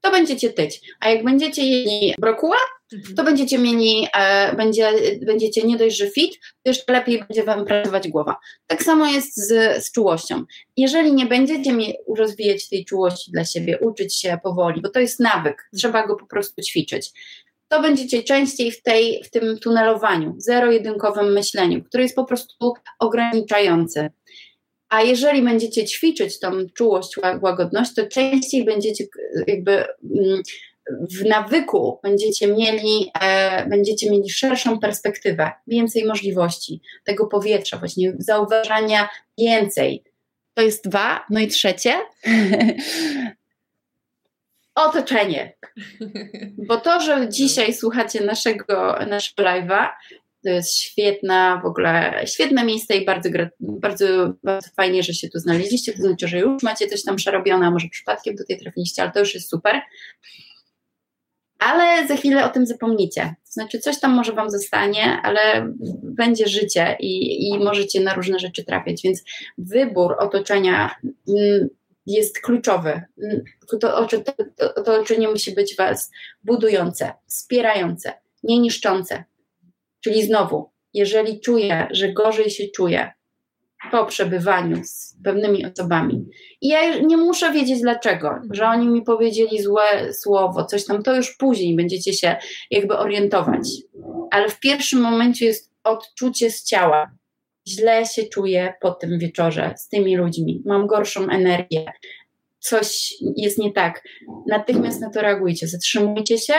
[0.00, 0.80] to będziecie tyć.
[1.00, 2.56] A jak będziecie jedli brokuła,
[2.92, 3.14] mhm.
[3.14, 4.92] to będziecie mieli, e, będzie,
[5.26, 8.36] będziecie nie dość, że fit, to jeszcze lepiej będzie Wam pracować głowa.
[8.66, 10.44] Tak samo jest z, z czułością.
[10.76, 11.72] Jeżeli nie będziecie
[12.16, 16.26] rozwijać tej czułości dla siebie, uczyć się powoli, bo to jest nawyk, trzeba go po
[16.26, 17.12] prostu ćwiczyć,
[17.70, 24.10] to będziecie częściej w, tej, w tym tunelowaniu, zero-jedynkowym myśleniu, które jest po prostu ograniczające.
[24.90, 29.04] A jeżeli będziecie ćwiczyć tą czułość, łagodność, to częściej będziecie
[29.46, 30.42] jakby mm,
[31.10, 39.08] w nawyku będziecie mieli, e, będziecie mieli szerszą perspektywę, więcej możliwości tego powietrza, właśnie zauważania
[39.38, 40.04] więcej.
[40.54, 41.24] To jest dwa.
[41.30, 41.94] No i trzecie,
[44.74, 45.56] otoczenie.
[46.66, 49.88] Bo to, że dzisiaj słuchacie naszego, naszego live'a,
[50.44, 53.28] to jest świetna, w ogóle świetne miejsce i bardzo,
[53.60, 54.06] bardzo,
[54.42, 55.92] bardzo fajnie, że się tu znaleźliście.
[55.92, 59.18] To znaczy, że już macie coś tam przerobione, a może przypadkiem tutaj trafiliście, ale to
[59.18, 59.80] już jest super.
[61.58, 63.22] Ale za chwilę o tym zapomnicie.
[63.22, 65.72] To znaczy, coś tam może Wam zostanie, ale
[66.02, 69.02] będzie życie i, i możecie na różne rzeczy trafiać.
[69.02, 69.22] Więc
[69.58, 70.94] wybór otoczenia
[71.28, 71.68] mm,
[72.06, 73.02] jest kluczowy.
[73.68, 74.06] To, to,
[74.56, 76.10] to otoczenie musi być Was
[76.44, 78.12] budujące, wspierające,
[78.42, 79.24] nie niszczące.
[80.00, 83.12] Czyli znowu, jeżeli czuję, że gorzej się czuję
[83.90, 86.24] po przebywaniu z pewnymi osobami
[86.60, 91.16] i ja nie muszę wiedzieć dlaczego, że oni mi powiedzieli złe słowo, coś tam, to
[91.16, 92.36] już później będziecie się
[92.70, 93.68] jakby orientować.
[94.30, 97.10] Ale w pierwszym momencie jest odczucie z ciała,
[97.68, 101.92] źle się czuję po tym wieczorze z tymi ludźmi, mam gorszą energię,
[102.58, 104.04] coś jest nie tak.
[104.46, 106.54] Natychmiast na to reagujcie, zatrzymujcie się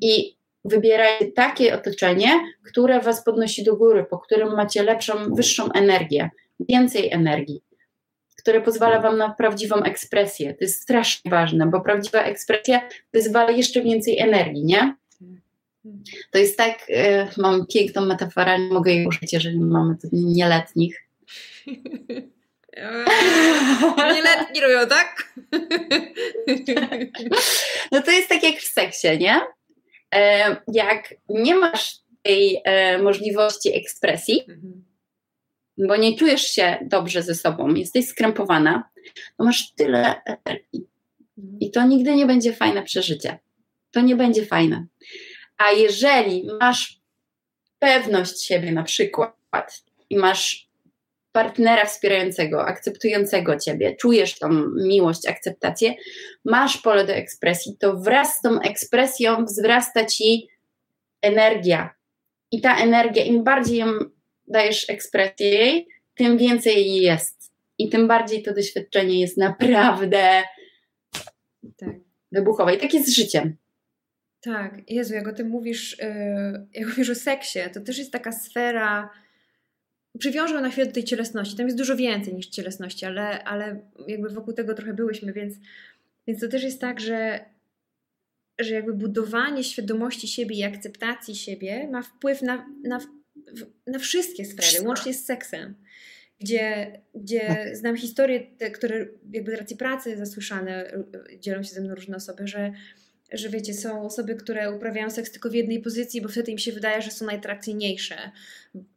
[0.00, 6.30] i wybierajcie takie otoczenie, które was podnosi do góry, po którym macie lepszą, wyższą energię,
[6.60, 7.62] więcej energii,
[8.38, 10.54] które pozwala wam na prawdziwą ekspresję.
[10.54, 14.94] To jest strasznie ważne, bo prawdziwa ekspresja wyzwala jeszcze więcej energii, nie?
[16.30, 21.02] To jest tak, y, mam piękną metaforę, nie mogę jej użyć, jeżeli mamy nieletnich.
[24.14, 25.34] Nieletni robią, tak?
[27.92, 29.40] No to jest tak jak w seksie, nie?
[30.72, 34.84] Jak nie masz tej e, możliwości ekspresji, mhm.
[35.78, 38.90] bo nie czujesz się dobrze ze sobą, jesteś skrępowana,
[39.36, 40.86] to masz tyle energii.
[41.38, 41.60] Mhm.
[41.60, 43.38] I to nigdy nie będzie fajne przeżycie.
[43.90, 44.86] To nie będzie fajne.
[45.56, 47.00] A jeżeli masz
[47.78, 50.69] pewność siebie na przykład i masz
[51.32, 54.48] partnera wspierającego, akceptującego ciebie, czujesz tą
[54.84, 55.94] miłość, akceptację,
[56.44, 60.48] masz pole do ekspresji, to wraz z tą ekspresją wzrasta ci
[61.22, 61.94] energia.
[62.50, 63.86] I ta energia, im bardziej ją
[64.48, 67.52] dajesz ekspresję jej, tym więcej jej jest.
[67.78, 70.42] I tym bardziej to doświadczenie jest naprawdę
[71.78, 71.94] tak.
[72.32, 72.74] wybuchowe.
[72.74, 73.56] I tak jest z życiem.
[74.40, 78.32] Tak, Jezu, jak o tym mówisz, yy, jak mówisz o seksie, to też jest taka
[78.32, 79.10] sfera,
[80.18, 81.56] przywiążę na chwilę do tej cielesności.
[81.56, 85.54] Tam jest dużo więcej niż cielesności, ale, ale jakby wokół tego trochę byłyśmy, więc,
[86.26, 87.44] więc to też jest tak, że,
[88.60, 93.00] że jakby budowanie świadomości siebie i akceptacji siebie ma wpływ na, na,
[93.86, 95.74] na wszystkie sfery, łącznie z seksem.
[96.40, 97.76] Gdzie, gdzie tak.
[97.76, 100.92] znam historie, te, które jakby z racji pracy zasłyszane
[101.38, 102.72] dzielą się ze mną różne osoby, że
[103.32, 106.72] że wiecie, są osoby, które uprawiają seks tylko w jednej pozycji, bo wtedy im się
[106.72, 108.30] wydaje, że są najatrakcyjniejsze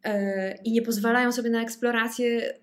[0.04, 2.54] e, i nie pozwalają sobie na eksplorację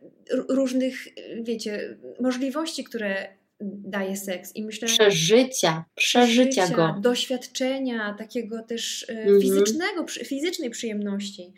[0.49, 1.09] różnych,
[1.43, 3.29] wiecie, możliwości, które
[3.61, 4.57] daje seks.
[4.57, 6.97] I myślę, przeżycia, przeżycia, go.
[7.01, 11.53] Doświadczenia, takiego też mm fizycznego, fizycznej przyjemności.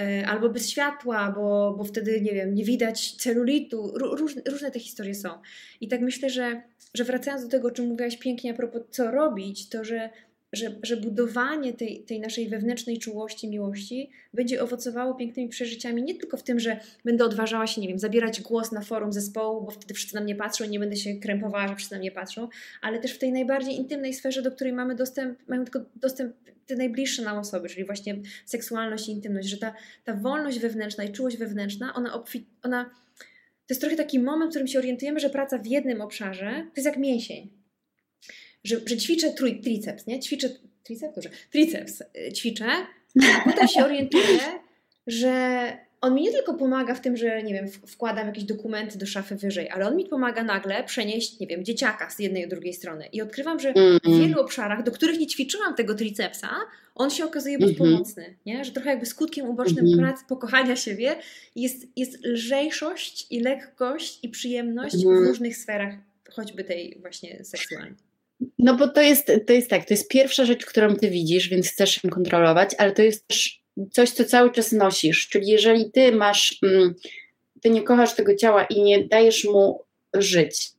[0.00, 3.92] E, albo bez światła, bo, bo wtedy, nie wiem, nie widać celulitu.
[3.94, 5.28] Różne, różne te historie są.
[5.80, 6.62] I tak myślę, że
[6.94, 10.10] że wracając do tego, o czym mówiłaś pięknie a propos co robić, to że,
[10.52, 16.36] że, że budowanie tej, tej naszej wewnętrznej czułości, miłości będzie owocowało pięknymi przeżyciami, nie tylko
[16.36, 19.94] w tym, że będę odważała się, nie wiem, zabierać głos na forum zespołu, bo wtedy
[19.94, 22.48] wszyscy na mnie patrzą i nie będę się krępowała, że wszyscy na mnie patrzą,
[22.82, 26.36] ale też w tej najbardziej intymnej sferze, do której mamy dostęp, mają tylko dostęp
[26.66, 31.12] te najbliższe nam osoby, czyli właśnie seksualność i intymność, że ta, ta wolność wewnętrzna i
[31.12, 32.22] czułość wewnętrzna, ona,
[32.62, 32.90] ona
[33.66, 36.72] to jest trochę taki moment, w którym się orientujemy, że praca w jednym obszarze to
[36.76, 37.50] jest jak mięsień.
[38.64, 40.20] Że, że ćwiczę trój, triceps, nie?
[40.20, 40.48] Ćwiczę
[40.82, 42.66] triceps, dobrze, triceps y, ćwiczę,
[43.36, 44.38] a potem się orientuję,
[45.06, 45.62] że
[46.02, 49.36] on mi nie tylko pomaga w tym, że nie wiem, wkładam jakieś dokumenty do szafy
[49.36, 53.06] wyżej, ale on mi pomaga nagle przenieść, nie wiem, dzieciaka z jednej do drugiej strony.
[53.12, 54.20] I odkrywam, że w mm.
[54.20, 56.48] wielu obszarach, do których nie ćwiczyłam tego tricepsa,
[56.94, 57.90] on się okazuje być mhm.
[57.90, 58.64] pomocny, nie?
[58.64, 61.16] Że trochę jakby skutkiem ubocznym mm pracy, pokochania siebie
[61.56, 65.26] jest, jest lżejszość i lekkość i przyjemność w mhm.
[65.26, 65.94] różnych sferach,
[66.30, 67.94] choćby tej właśnie seksualnej.
[68.58, 71.68] No bo to jest, to jest tak, to jest pierwsza rzecz, którą ty widzisz, więc
[71.68, 75.28] chcesz ją kontrolować, ale to jest też coś, co cały czas nosisz.
[75.28, 76.94] Czyli jeżeli ty masz, mm,
[77.62, 80.72] ty nie kochasz tego ciała i nie dajesz mu żyć,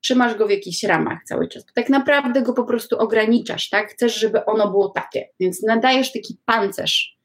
[0.00, 1.64] trzymasz go w jakichś ramach cały czas.
[1.74, 3.90] Tak naprawdę go po prostu ograniczasz, tak?
[3.90, 7.18] Chcesz, żeby ono było takie, więc nadajesz taki pancerz.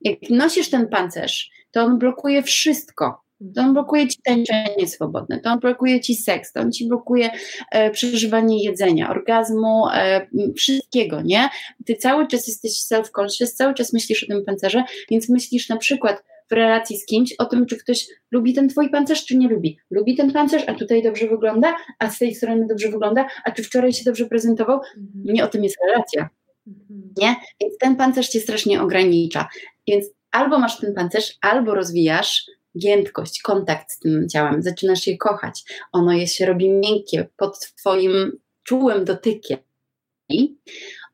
[0.00, 3.22] Jak nosisz ten pancerz, to on blokuje wszystko.
[3.54, 7.30] To on blokuje ci tańczenie swobodne, to on blokuje ci seks, to on ci blokuje
[7.70, 10.26] e, przeżywanie jedzenia, orgazmu, e,
[10.56, 11.48] wszystkiego, nie?
[11.86, 16.22] Ty cały czas jesteś self-conscious, cały czas myślisz o tym pancerze, więc myślisz na przykład
[16.50, 19.78] w relacji z kimś o tym, czy ktoś lubi ten twój pancerz, czy nie lubi.
[19.90, 23.62] Lubi ten pancerz, a tutaj dobrze wygląda, a z tej strony dobrze wygląda, a czy
[23.62, 24.76] wczoraj się dobrze prezentował?
[24.76, 25.34] Mhm.
[25.34, 26.28] Nie o tym jest relacja.
[26.66, 27.14] Mhm.
[27.16, 27.36] Nie?
[27.60, 29.48] Więc ten pancerz cię strasznie ogranicza.
[29.88, 32.46] Więc albo masz ten pancerz, albo rozwijasz
[32.78, 35.62] giętkość, kontakt z tym ciałem, zaczynasz je kochać.
[35.92, 39.58] Ono je się robi miękkie pod twoim czułym dotykiem.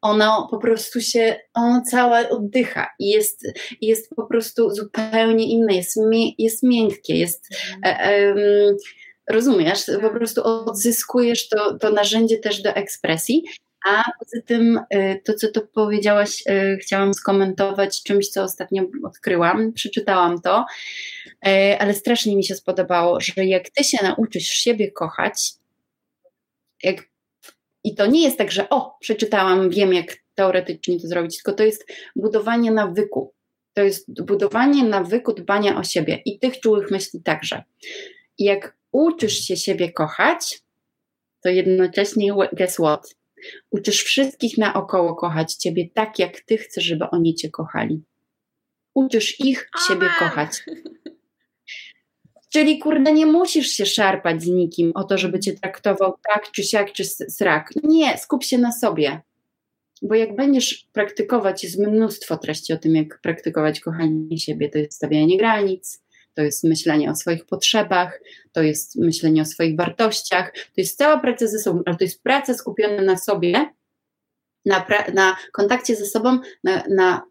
[0.03, 3.47] Ono po prostu się, ono całe oddycha i jest,
[3.81, 6.01] jest po prostu zupełnie inne, jest,
[6.39, 7.49] jest miękkie, jest.
[7.85, 8.35] E,
[9.31, 13.45] rozumiesz, po prostu odzyskujesz to, to narzędzie też do ekspresji
[13.87, 19.73] a poza tym, y, to co tu powiedziałaś, y, chciałam skomentować czymś, co ostatnio odkryłam.
[19.73, 20.67] Przeczytałam to,
[21.47, 25.53] y, ale strasznie mi się spodobało, że jak ty się nauczysz siebie kochać,
[26.83, 27.09] jak,
[27.85, 31.65] i to nie jest tak, że o, przeczytałam, wiem, jak teoretycznie to zrobić, tylko to
[31.65, 33.35] jest budowanie nawyku.
[33.75, 37.63] To jest budowanie nawyku dbania o siebie i tych czułych myśli także.
[38.39, 40.61] I jak uczysz się siebie kochać,
[41.43, 43.18] to jednocześnie, guess what?
[43.71, 48.03] Uczysz wszystkich naokoło kochać Ciebie tak, jak Ty chcesz, żeby oni Cię kochali.
[48.95, 49.89] Uczysz ich Amen.
[49.89, 50.51] Ciebie kochać.
[52.53, 56.65] Czyli kurde, nie musisz się szarpać z nikim o to, żeby Cię traktował tak, czy
[56.65, 57.71] siak, czy srak.
[57.83, 59.21] Nie, skup się na sobie.
[60.03, 64.95] Bo jak będziesz praktykować, jest mnóstwo treści o tym, jak praktykować kochanie siebie, to jest
[64.95, 66.03] stawianie granic,
[66.39, 68.21] to jest myślenie o swoich potrzebach,
[68.53, 72.23] to jest myślenie o swoich wartościach, to jest cała praca ze sobą, ale to jest
[72.23, 73.75] praca skupiona na sobie,
[74.65, 77.23] na, pra- na kontakcie ze sobą, na, na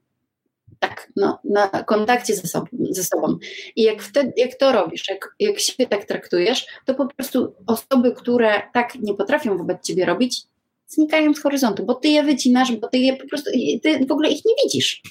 [0.80, 3.38] tak, no, na kontakcie ze sobą, ze sobą.
[3.76, 8.12] I jak, wtedy, jak to robisz, jak, jak siebie tak traktujesz, to po prostu osoby,
[8.12, 10.42] które tak nie potrafią wobec ciebie robić,
[10.88, 13.52] znikają z horyzontu, bo ty je wycinasz, bo ty je po prostu,
[13.84, 15.02] ty w ogóle ich nie widzisz.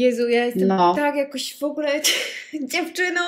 [0.00, 0.94] Jezu, ja jestem no.
[0.94, 2.00] tak jakoś w ogóle
[2.72, 3.20] dziewczyno.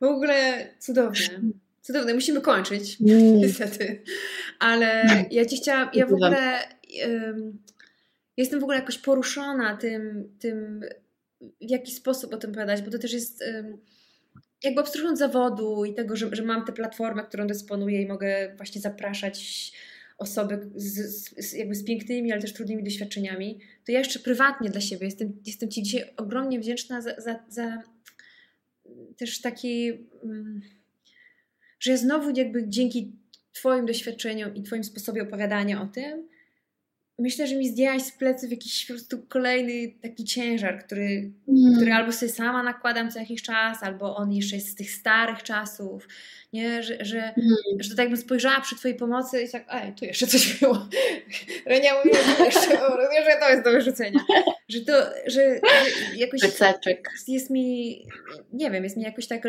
[0.00, 1.40] w ogóle cudowne.
[1.82, 3.38] Cudowne, musimy kończyć, mm.
[3.38, 4.02] niestety.
[4.58, 6.58] Ale ja ci chciałam, ja w ogóle
[7.08, 7.58] um,
[8.36, 10.80] jestem w ogóle jakoś poruszona tym, tym,
[11.40, 13.78] w jaki sposób o tym opowiadać, bo to też jest um,
[14.64, 18.80] jakby abstrahując zawodu i tego, że, że mam tę platformę, którą dysponuję i mogę właśnie
[18.80, 19.72] zapraszać
[20.20, 20.94] osoby z,
[21.38, 25.32] z, jakby z pięknymi, ale też trudnymi doświadczeniami, to ja jeszcze prywatnie dla siebie jestem,
[25.46, 27.82] jestem Ci dzisiaj ogromnie wdzięczna za, za, za
[29.16, 29.88] też taki,
[30.24, 30.60] mm,
[31.80, 33.12] że ja znowu jakby dzięki
[33.52, 36.28] Twoim doświadczeniom i Twoim sposobie opowiadania o tym,
[37.20, 41.76] myślę, że mi zdjęłaś z pleców jakiś po prostu kolejny taki ciężar, który, mm.
[41.76, 45.42] który albo sobie sama nakładam co jakiś czas, albo on jeszcze jest z tych starych
[45.42, 46.08] czasów,
[46.52, 46.82] nie?
[46.82, 47.56] Że, że, mm.
[47.80, 50.88] że to tak bym spojrzała przy Twojej pomocy i tak, ej, tu jeszcze coś było.
[51.66, 52.70] Renia mówi, że jeszcze,
[53.24, 54.20] że to jest do wyrzucenia.
[54.68, 54.92] Że to,
[55.26, 55.60] że, że
[56.16, 56.40] jakoś
[57.28, 57.98] jest mi,
[58.52, 59.42] nie wiem, jest mi jakoś tak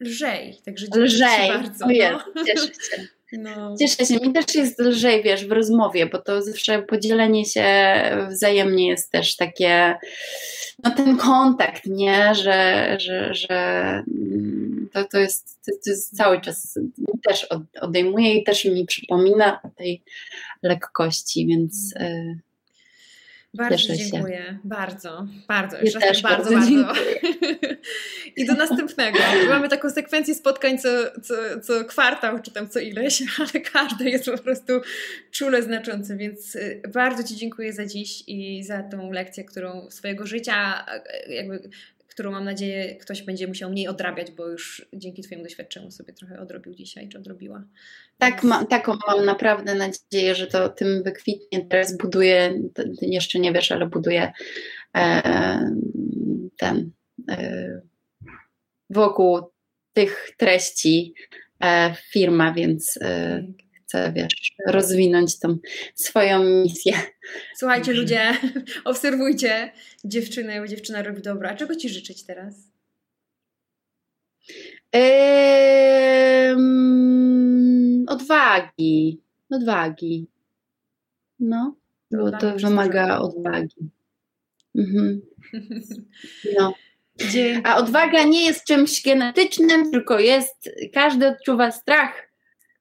[0.00, 0.58] lżej.
[0.64, 1.86] Także lżej, bardzo.
[1.86, 2.44] O jest, no.
[2.44, 3.06] cieszę się.
[3.32, 3.76] No.
[3.78, 7.64] Cieszę się, mi też jest lżej, wiesz, w rozmowie, bo to zawsze podzielenie się
[8.30, 9.94] wzajemnie jest też takie,
[10.84, 13.58] no ten kontakt, nie, że, że, że
[14.08, 16.78] mm, to, to, jest, to jest cały czas
[17.22, 17.46] też
[17.80, 20.02] odejmuje i też mi przypomina o tej
[20.62, 21.94] lekkości, więc...
[22.00, 22.47] Y,
[23.58, 24.58] bardzo dziękuję.
[24.64, 25.76] Bardzo, bardzo.
[25.78, 26.92] Jeszcze raz bardzo, bardzo.
[28.36, 29.18] I do następnego.
[29.48, 30.88] Mamy taką sekwencję spotkań co,
[31.22, 34.72] co, co kwartał, czy tam co ileś, ale każdy jest po prostu
[35.30, 40.26] czule znaczący, więc y, bardzo Ci dziękuję za dziś i za tą lekcję, którą swojego
[40.26, 40.86] życia
[41.28, 41.70] jakby
[42.18, 46.40] którą mam nadzieję ktoś będzie musiał mniej odrabiać, bo już dzięki Twojemu doświadczeniu sobie trochę
[46.40, 47.64] odrobił dzisiaj, czy odrobiła.
[48.18, 51.66] Tak, ma, taką mam naprawdę nadzieję, że to tym wykwitnie.
[51.66, 52.62] Teraz buduję,
[53.02, 54.32] jeszcze nie wiesz, ale buduję
[54.96, 55.70] e,
[56.56, 56.90] ten
[57.30, 57.80] e,
[58.90, 59.40] wokół
[59.92, 61.14] tych treści
[61.64, 62.98] e, firma, więc
[63.94, 65.58] e, chcę, wiesz, rozwinąć tą
[65.94, 66.92] swoją misję.
[67.56, 68.32] Słuchajcie ludzie,
[68.84, 69.72] obserwujcie
[70.04, 71.48] dziewczynę, bo dziewczyna robi dobro.
[71.48, 72.54] A czego Ci życzyć teraz?
[76.50, 79.20] Ym, odwagi.
[79.50, 80.26] Odwagi.
[81.40, 81.76] No,
[82.10, 83.90] bo to wymaga odwagi.
[84.74, 85.20] Mhm.
[86.58, 86.74] No.
[87.64, 92.27] A odwaga nie jest czymś genetycznym, tylko jest, każdy odczuwa strach.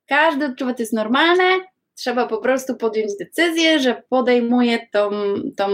[0.08, 1.60] Każdy odczuwa, to jest normalne.
[1.96, 5.10] Trzeba po prostu podjąć decyzję, że podejmuje tą,
[5.58, 5.70] tą,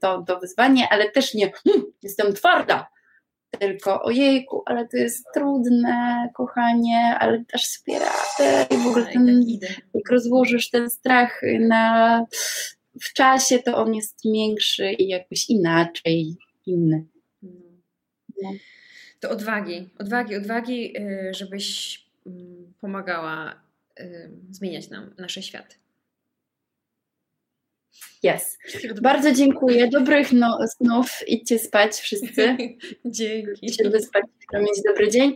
[0.00, 2.88] to, to wyzwanie, ale też nie hm, jestem twarda,
[3.58, 9.70] tylko ojejku, ale to jest trudne, kochanie, ale sobie radę i w ogóle ten, tak
[9.94, 12.24] jak rozłożysz ten strach na,
[13.02, 17.04] w czasie, to on jest większy i jakoś inaczej, inny.
[18.42, 18.52] No.
[19.20, 23.65] To odwagi, odwagi, odwagi, y, żebyś mm, pomagała
[24.00, 25.78] y, zmieniać nam nasze świat.
[28.24, 28.58] Yes.
[29.02, 29.88] Bardzo dziękuję.
[29.88, 31.22] Dobrych no, snów.
[31.26, 32.56] Idźcie spać wszyscy.
[33.04, 33.52] Dzięki.
[33.62, 34.24] Idźcie wyspać,
[34.54, 35.34] mieć dobry dzień.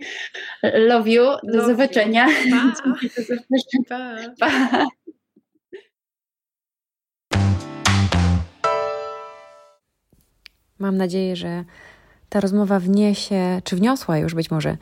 [0.62, 1.24] Love you.
[1.24, 2.26] Do Love zobaczenia.
[2.28, 2.72] You.
[3.88, 4.16] Pa.
[4.40, 4.48] Pa.
[4.48, 4.86] pa.
[10.78, 11.64] Mam nadzieję, że
[12.28, 14.76] ta rozmowa wniesie, czy wniosła już być może,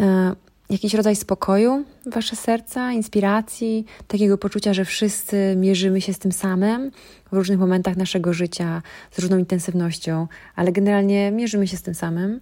[0.00, 0.34] e,
[0.70, 6.90] jakiś rodzaj spokoju wasze serca, inspiracji, takiego poczucia, że wszyscy mierzymy się z tym samym
[7.32, 12.40] w różnych momentach naszego życia, z różną intensywnością, ale generalnie mierzymy się z tym samym.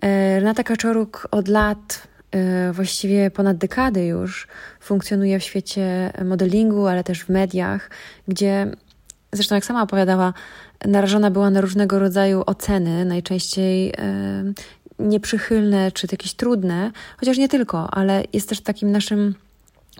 [0.00, 4.48] E, Renata Kaczoruk od lat, e, właściwie ponad dekady już,
[4.80, 7.90] funkcjonuje w świecie modelingu, ale też w mediach,
[8.28, 8.66] gdzie
[9.32, 10.32] zresztą jak sama opowiadała,
[10.86, 13.92] narażona była na różnego rodzaju oceny, najczęściej
[15.00, 19.34] nieprzychylne czy jakieś trudne, chociaż nie tylko, ale jest też takim naszym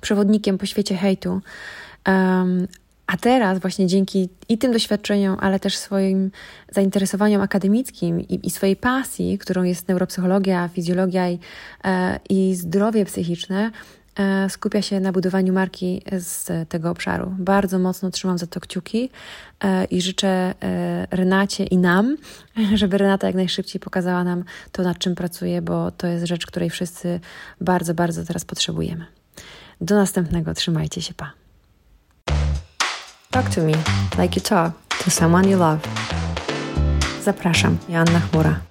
[0.00, 1.40] przewodnikiem po świecie hejtu.
[3.06, 6.30] a teraz właśnie dzięki i tym doświadczeniom, ale też swoim
[6.72, 11.38] zainteresowaniom akademickim i, i swojej pasji, którą jest neuropsychologia, fizjologia i,
[11.84, 13.70] e, i zdrowie psychiczne,
[14.48, 17.34] skupia się na budowaniu marki z tego obszaru.
[17.38, 19.10] Bardzo mocno trzymam za to kciuki
[19.60, 22.16] e, i życzę e, Renacie i nam,
[22.74, 26.70] żeby Renata jak najszybciej pokazała nam to, nad czym pracuje, bo to jest rzecz, której
[26.70, 27.20] wszyscy
[27.60, 29.06] bardzo, bardzo teraz potrzebujemy.
[29.80, 31.32] Do następnego, trzymajcie się, pa.
[33.30, 33.72] Talk to me
[34.22, 34.72] like you talk
[35.04, 35.78] to someone you love.
[37.22, 38.69] Zapraszam, Joanna Chmura.